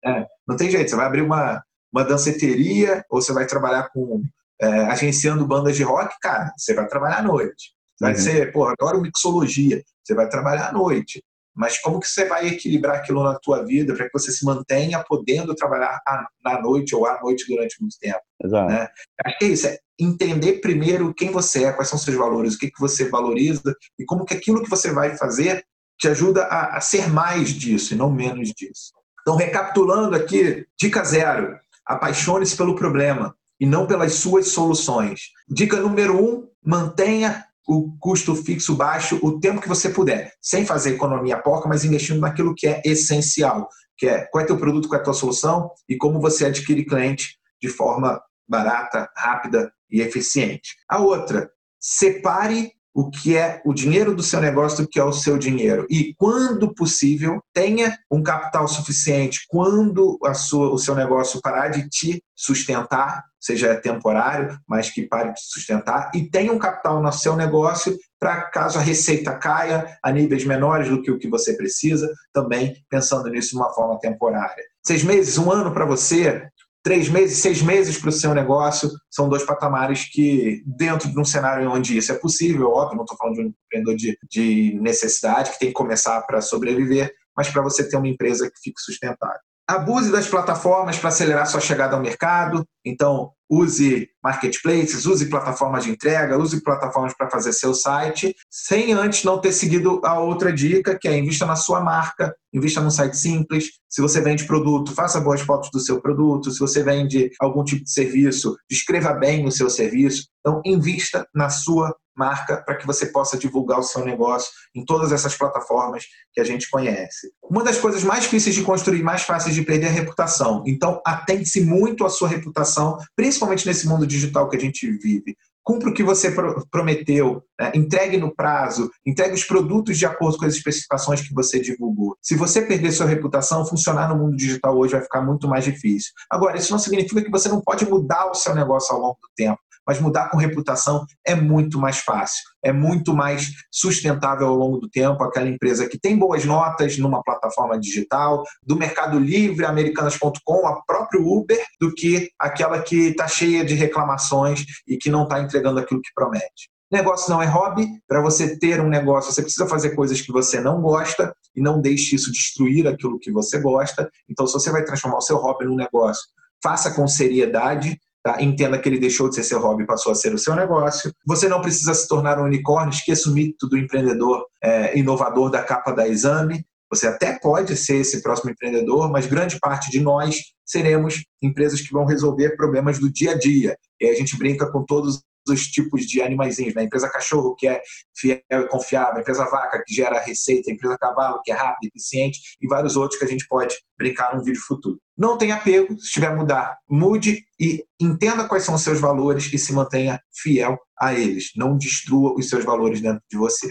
é, 0.05 0.25
não 0.47 0.55
tem 0.55 0.69
jeito. 0.69 0.91
Você 0.91 0.95
vai 0.95 1.07
abrir 1.07 1.21
uma, 1.21 1.63
uma 1.93 2.03
danceteria 2.03 3.05
ou 3.09 3.21
você 3.21 3.31
vai 3.31 3.45
trabalhar 3.45 3.89
com 3.89 4.23
é, 4.59 4.67
agenciando 4.85 5.45
bandas 5.45 5.75
de 5.75 5.83
rock, 5.83 6.15
cara, 6.21 6.51
você 6.57 6.73
vai 6.73 6.87
trabalhar 6.87 7.19
à 7.19 7.21
noite. 7.21 7.73
Vai 7.99 8.13
uhum. 8.13 8.19
ser, 8.19 8.51
pô, 8.51 8.65
adoro 8.67 9.01
mixologia, 9.01 9.83
você 10.03 10.15
vai 10.15 10.27
trabalhar 10.27 10.69
à 10.69 10.71
noite. 10.71 11.23
Mas 11.55 11.79
como 11.79 11.99
que 11.99 12.07
você 12.07 12.25
vai 12.25 12.47
equilibrar 12.47 12.95
aquilo 12.95 13.23
na 13.23 13.35
tua 13.35 13.63
vida 13.63 13.93
para 13.93 14.05
que 14.05 14.13
você 14.13 14.31
se 14.31 14.43
mantenha 14.43 15.03
podendo 15.07 15.53
trabalhar 15.53 16.01
na 16.43 16.59
noite 16.59 16.95
ou 16.95 17.05
à 17.05 17.21
noite 17.21 17.45
durante 17.47 17.79
muito 17.79 17.95
tempo? 17.99 18.19
Exato. 18.43 18.73
Né? 18.73 18.87
Acho 19.23 19.37
que 19.37 19.45
é 19.45 19.47
isso, 19.49 19.67
é 19.67 19.77
entender 19.99 20.53
primeiro 20.53 21.13
quem 21.13 21.29
você 21.29 21.65
é, 21.65 21.71
quais 21.71 21.89
são 21.89 21.99
seus 21.99 22.17
valores, 22.17 22.55
o 22.55 22.59
que, 22.59 22.71
que 22.71 22.79
você 22.79 23.07
valoriza 23.07 23.75
e 23.99 24.05
como 24.05 24.25
que 24.25 24.33
aquilo 24.33 24.63
que 24.63 24.69
você 24.69 24.91
vai 24.91 25.15
fazer 25.15 25.63
te 25.99 26.07
ajuda 26.07 26.43
a, 26.45 26.77
a 26.77 26.81
ser 26.81 27.07
mais 27.07 27.49
disso 27.49 27.93
e 27.93 27.97
não 27.97 28.11
menos 28.11 28.49
disso. 28.49 28.91
Então, 29.21 29.35
recapitulando 29.35 30.15
aqui, 30.15 30.65
dica 30.77 31.03
zero, 31.03 31.57
Apaixone-se 31.85 32.55
pelo 32.55 32.75
problema 32.75 33.35
e 33.59 33.65
não 33.65 33.85
pelas 33.85 34.15
suas 34.15 34.49
soluções. 34.49 35.31
Dica 35.47 35.77
número 35.77 36.17
um: 36.17 36.47
mantenha 36.63 37.45
o 37.67 37.95
custo 37.99 38.35
fixo 38.35 38.75
baixo 38.75 39.19
o 39.21 39.39
tempo 39.39 39.61
que 39.61 39.69
você 39.69 39.89
puder, 39.89 40.33
sem 40.41 40.65
fazer 40.65 40.95
economia 40.95 41.37
porca, 41.37 41.67
mas 41.67 41.85
investindo 41.85 42.19
naquilo 42.19 42.53
que 42.55 42.67
é 42.67 42.81
essencial, 42.85 43.69
que 43.97 44.07
é 44.07 44.25
qual 44.25 44.43
é 44.43 44.47
teu 44.47 44.57
produto, 44.57 44.87
qual 44.87 44.99
é 44.99 45.01
a 45.01 45.05
tua 45.05 45.13
solução 45.13 45.71
e 45.87 45.95
como 45.95 46.19
você 46.19 46.45
adquire 46.45 46.85
cliente 46.85 47.37
de 47.61 47.69
forma 47.69 48.21
barata, 48.47 49.09
rápida 49.15 49.71
e 49.89 50.01
eficiente. 50.01 50.75
A 50.89 50.99
outra, 50.99 51.49
separe 51.79 52.73
o 52.93 53.09
que 53.09 53.35
é 53.35 53.61
o 53.65 53.73
dinheiro 53.73 54.15
do 54.15 54.21
seu 54.21 54.39
negócio 54.39 54.83
do 54.83 54.89
que 54.89 54.99
é 54.99 55.03
o 55.03 55.11
seu 55.13 55.37
dinheiro. 55.37 55.87
E, 55.89 56.13
quando 56.15 56.73
possível, 56.73 57.41
tenha 57.53 57.97
um 58.09 58.21
capital 58.21 58.67
suficiente 58.67 59.45
quando 59.49 60.19
a 60.23 60.33
sua, 60.33 60.71
o 60.71 60.77
seu 60.77 60.93
negócio 60.93 61.41
parar 61.41 61.69
de 61.69 61.89
te 61.89 62.23
sustentar, 62.35 63.23
seja 63.39 63.75
temporário, 63.75 64.57
mas 64.67 64.89
que 64.89 65.03
pare 65.03 65.33
de 65.33 65.41
sustentar, 65.41 66.11
e 66.13 66.29
tenha 66.29 66.53
um 66.53 66.59
capital 66.59 67.01
no 67.01 67.11
seu 67.11 67.35
negócio 67.35 67.97
para 68.19 68.43
caso 68.43 68.79
a 68.79 68.81
receita 68.81 69.35
caia 69.35 69.97
a 70.01 70.11
níveis 70.11 70.45
menores 70.45 70.87
do 70.87 71.01
que 71.01 71.11
o 71.11 71.19
que 71.19 71.27
você 71.27 71.57
precisa, 71.57 72.09
também 72.31 72.75
pensando 72.89 73.29
nisso 73.29 73.49
de 73.49 73.57
uma 73.57 73.73
forma 73.73 73.99
temporária. 73.99 74.63
Seis 74.85 75.03
meses, 75.03 75.37
um 75.37 75.51
ano 75.51 75.73
para 75.73 75.85
você, 75.85 76.47
três 76.83 77.07
meses, 77.07 77.37
seis 77.37 77.61
meses 77.61 77.97
para 77.97 78.09
o 78.09 78.11
seu 78.11 78.33
negócio, 78.33 78.91
são 79.09 79.29
dois 79.29 79.43
patamares 79.43 80.09
que, 80.11 80.61
dentro 80.65 81.09
de 81.09 81.19
um 81.19 81.23
cenário 81.23 81.71
onde 81.71 81.97
isso 81.97 82.11
é 82.11 82.15
possível, 82.15 82.69
óbvio, 82.71 82.97
não 82.97 83.05
estou 83.05 83.17
falando 83.17 83.35
de 83.35 83.41
um 83.41 83.53
empreendedor 83.65 83.95
de, 83.95 84.17
de 84.29 84.79
necessidade 84.81 85.51
que 85.51 85.59
tem 85.59 85.69
que 85.69 85.73
começar 85.73 86.21
para 86.23 86.41
sobreviver, 86.41 87.13
mas 87.35 87.49
para 87.49 87.61
você 87.61 87.87
ter 87.87 87.95
uma 87.95 88.07
empresa 88.07 88.51
que 88.51 88.59
fique 88.61 88.81
sustentável. 88.81 89.39
Abuse 89.65 90.11
das 90.11 90.27
plataformas 90.27 90.97
para 90.99 91.07
acelerar 91.07 91.47
sua 91.47 91.61
chegada 91.61 91.95
ao 91.95 92.01
mercado. 92.01 92.67
Então, 92.85 93.31
use 93.49 94.09
marketplaces, 94.23 95.05
use 95.05 95.25
plataformas 95.29 95.83
de 95.83 95.91
entrega, 95.91 96.37
use 96.37 96.61
plataformas 96.61 97.13
para 97.13 97.29
fazer 97.29 97.51
seu 97.53 97.73
site, 97.73 98.35
sem 98.49 98.93
antes 98.93 99.23
não 99.23 99.39
ter 99.39 99.51
seguido 99.51 99.99
a 100.03 100.19
outra 100.19 100.53
dica, 100.53 100.97
que 100.97 101.07
é 101.07 101.17
invista 101.17 101.45
na 101.45 101.55
sua 101.55 101.81
marca, 101.81 102.35
invista 102.53 102.79
num 102.79 102.89
site 102.89 103.17
simples. 103.17 103.71
Se 103.89 104.01
você 104.01 104.21
vende 104.21 104.45
produto, 104.45 104.93
faça 104.93 105.19
boas 105.19 105.41
fotos 105.41 105.69
do 105.71 105.79
seu 105.79 106.01
produto. 106.01 106.51
Se 106.51 106.59
você 106.59 106.81
vende 106.83 107.31
algum 107.39 107.63
tipo 107.63 107.83
de 107.83 107.91
serviço, 107.91 108.55
descreva 108.69 109.13
bem 109.13 109.45
o 109.45 109.51
seu 109.51 109.69
serviço. 109.69 110.27
Então, 110.39 110.61
invista 110.65 111.27
na 111.33 111.49
sua 111.49 111.95
marca 112.15 112.57
para 112.57 112.75
que 112.75 112.85
você 112.85 113.07
possa 113.07 113.37
divulgar 113.37 113.79
o 113.79 113.83
seu 113.83 114.05
negócio 114.05 114.51
em 114.75 114.85
todas 114.85 115.11
essas 115.11 115.35
plataformas 115.35 116.05
que 116.31 116.39
a 116.39 116.43
gente 116.43 116.69
conhece. 116.69 117.31
Uma 117.43 117.63
das 117.63 117.77
coisas 117.77 118.03
mais 118.03 118.23
difíceis 118.23 118.55
de 118.55 118.61
construir, 118.61 119.03
mais 119.03 119.23
fáceis 119.23 119.55
de 119.55 119.63
perder 119.63 119.87
é 119.87 119.89
a 119.89 119.93
reputação. 119.93 120.63
Então, 120.65 121.01
atente-se 121.05 121.61
muito 121.61 122.05
à 122.05 122.09
sua 122.09 122.27
reputação, 122.27 122.97
principalmente 123.15 123.65
nesse 123.65 123.87
mundo 123.87 124.05
digital 124.13 124.49
que 124.49 124.57
a 124.57 124.59
gente 124.59 124.89
vive. 124.91 125.35
Cumpra 125.63 125.89
o 125.89 125.93
que 125.93 126.03
você 126.03 126.33
prometeu, 126.69 127.41
né? 127.59 127.71
entregue 127.73 128.17
no 128.17 128.35
prazo, 128.35 128.91
entregue 129.05 129.33
os 129.33 129.45
produtos 129.45 129.97
de 129.97 130.05
acordo 130.05 130.37
com 130.37 130.45
as 130.45 130.55
especificações 130.55 131.21
que 131.21 131.33
você 131.33 131.57
divulgou. 131.57 132.17
Se 132.21 132.35
você 132.35 132.61
perder 132.61 132.91
sua 132.91 133.05
reputação, 133.05 133.65
funcionar 133.65 134.09
no 134.09 134.21
mundo 134.21 134.35
digital 134.35 134.77
hoje 134.77 134.91
vai 134.91 135.01
ficar 135.01 135.21
muito 135.21 135.47
mais 135.47 135.63
difícil. 135.63 136.11
Agora, 136.29 136.57
isso 136.57 136.71
não 136.71 136.79
significa 136.79 137.23
que 137.23 137.31
você 137.31 137.47
não 137.47 137.61
pode 137.61 137.85
mudar 137.85 138.29
o 138.29 138.35
seu 138.35 138.53
negócio 138.53 138.93
ao 138.93 139.01
longo 139.01 139.17
do 139.21 139.29
tempo 139.37 139.59
mas 139.87 139.99
mudar 139.99 140.29
com 140.29 140.37
reputação 140.37 141.05
é 141.25 141.35
muito 141.35 141.79
mais 141.79 141.99
fácil, 141.99 142.43
é 142.63 142.71
muito 142.71 143.13
mais 143.13 143.51
sustentável 143.71 144.47
ao 144.47 144.55
longo 144.55 144.77
do 144.77 144.89
tempo. 144.89 145.23
Aquela 145.23 145.49
empresa 145.49 145.87
que 145.87 145.99
tem 145.99 146.17
boas 146.17 146.45
notas 146.45 146.97
numa 146.97 147.21
plataforma 147.23 147.79
digital, 147.79 148.43
do 148.65 148.75
Mercado 148.75 149.19
Livre, 149.19 149.65
Americanas.com, 149.65 150.67
a 150.67 150.81
próprio 150.85 151.27
Uber, 151.27 151.63
do 151.79 151.93
que 151.93 152.29
aquela 152.39 152.81
que 152.81 153.09
está 153.09 153.27
cheia 153.27 153.63
de 153.65 153.73
reclamações 153.73 154.65
e 154.87 154.97
que 154.97 155.09
não 155.09 155.23
está 155.23 155.41
entregando 155.41 155.79
aquilo 155.79 156.01
que 156.01 156.13
promete. 156.13 156.73
Negócio 156.93 157.31
não 157.31 157.41
é 157.41 157.47
hobby. 157.47 157.87
Para 158.07 158.21
você 158.21 158.55
ter 158.59 158.79
um 158.79 158.87
negócio, 158.87 159.31
você 159.31 159.41
precisa 159.41 159.67
fazer 159.67 159.95
coisas 159.95 160.21
que 160.21 160.31
você 160.31 160.61
não 160.61 160.79
gosta 160.79 161.35
e 161.55 161.59
não 161.59 161.81
deixe 161.81 162.15
isso 162.15 162.31
destruir 162.31 162.87
aquilo 162.87 163.17
que 163.17 163.31
você 163.31 163.59
gosta. 163.59 164.07
Então, 164.29 164.45
se 164.45 164.53
você 164.53 164.71
vai 164.71 164.85
transformar 164.85 165.17
o 165.17 165.21
seu 165.21 165.37
hobby 165.37 165.65
num 165.65 165.75
negócio, 165.75 166.23
faça 166.61 166.91
com 166.91 167.07
seriedade, 167.07 167.99
Tá? 168.23 168.41
Entenda 168.41 168.79
que 168.79 168.87
ele 168.87 168.99
deixou 168.99 169.27
de 169.27 169.35
ser 169.35 169.43
seu 169.43 169.59
hobby 169.59 169.83
e 169.83 169.85
passou 169.87 170.11
a 170.11 170.15
ser 170.15 170.33
o 170.33 170.37
seu 170.37 170.55
negócio. 170.55 171.11
Você 171.27 171.49
não 171.49 171.61
precisa 171.61 171.93
se 171.93 172.07
tornar 172.07 172.39
um 172.39 172.45
unicórnio, 172.45 172.93
esqueça 172.93 173.29
o 173.29 173.33
mito 173.33 173.67
do 173.67 173.77
empreendedor 173.77 174.45
é, 174.63 174.97
inovador 174.97 175.51
da 175.51 175.61
capa 175.61 175.91
da 175.91 176.07
exame. 176.07 176.65
Você 176.89 177.07
até 177.07 177.37
pode 177.37 177.75
ser 177.75 177.97
esse 177.97 178.21
próximo 178.21 178.51
empreendedor, 178.51 179.11
mas 179.11 179.25
grande 179.25 179.59
parte 179.59 179.91
de 179.91 179.99
nós 179.99 180.37
seremos 180.65 181.23
empresas 181.41 181.81
que 181.81 181.91
vão 181.91 182.05
resolver 182.05 182.55
problemas 182.55 182.97
do 182.97 183.11
dia 183.11 183.31
a 183.31 183.37
dia. 183.37 183.75
E 183.99 184.07
a 184.07 184.13
gente 184.13 184.37
brinca 184.37 184.71
com 184.71 184.85
todos 184.85 185.21
os 185.47 185.67
tipos 185.67 186.01
de 186.03 186.21
animaizinhos, 186.21 186.73
né? 186.73 186.83
empresa 186.83 187.09
cachorro, 187.09 187.55
que 187.55 187.67
é 187.67 187.81
fiel 188.15 188.41
e 188.49 188.67
confiável, 188.67 189.21
empresa 189.21 189.45
vaca, 189.45 189.83
que 189.85 189.93
gera 189.93 190.19
receita, 190.19 190.71
empresa 190.71 190.97
cavalo, 190.97 191.41
que 191.43 191.51
é 191.51 191.55
rápido, 191.55 191.89
eficiente, 191.89 192.39
e 192.61 192.67
vários 192.67 192.95
outros 192.95 193.19
que 193.19 193.25
a 193.25 193.27
gente 193.27 193.47
pode 193.47 193.75
brincar 193.97 194.35
num 194.35 194.43
vídeo 194.43 194.61
futuro. 194.61 194.99
Não 195.17 195.37
tenha 195.37 195.55
apego, 195.55 195.97
se 195.99 196.11
tiver 196.11 196.35
mudar, 196.35 196.77
mude 196.89 197.43
e 197.59 197.83
entenda 197.99 198.47
quais 198.47 198.63
são 198.63 198.75
os 198.75 198.81
seus 198.81 198.99
valores 198.99 199.51
e 199.53 199.57
se 199.57 199.73
mantenha 199.73 200.19
fiel 200.31 200.77
a 200.99 201.13
eles. 201.13 201.51
Não 201.55 201.77
destrua 201.77 202.33
os 202.37 202.49
seus 202.49 202.63
valores 202.63 203.01
dentro 203.01 203.21
de 203.29 203.37
você. 203.37 203.69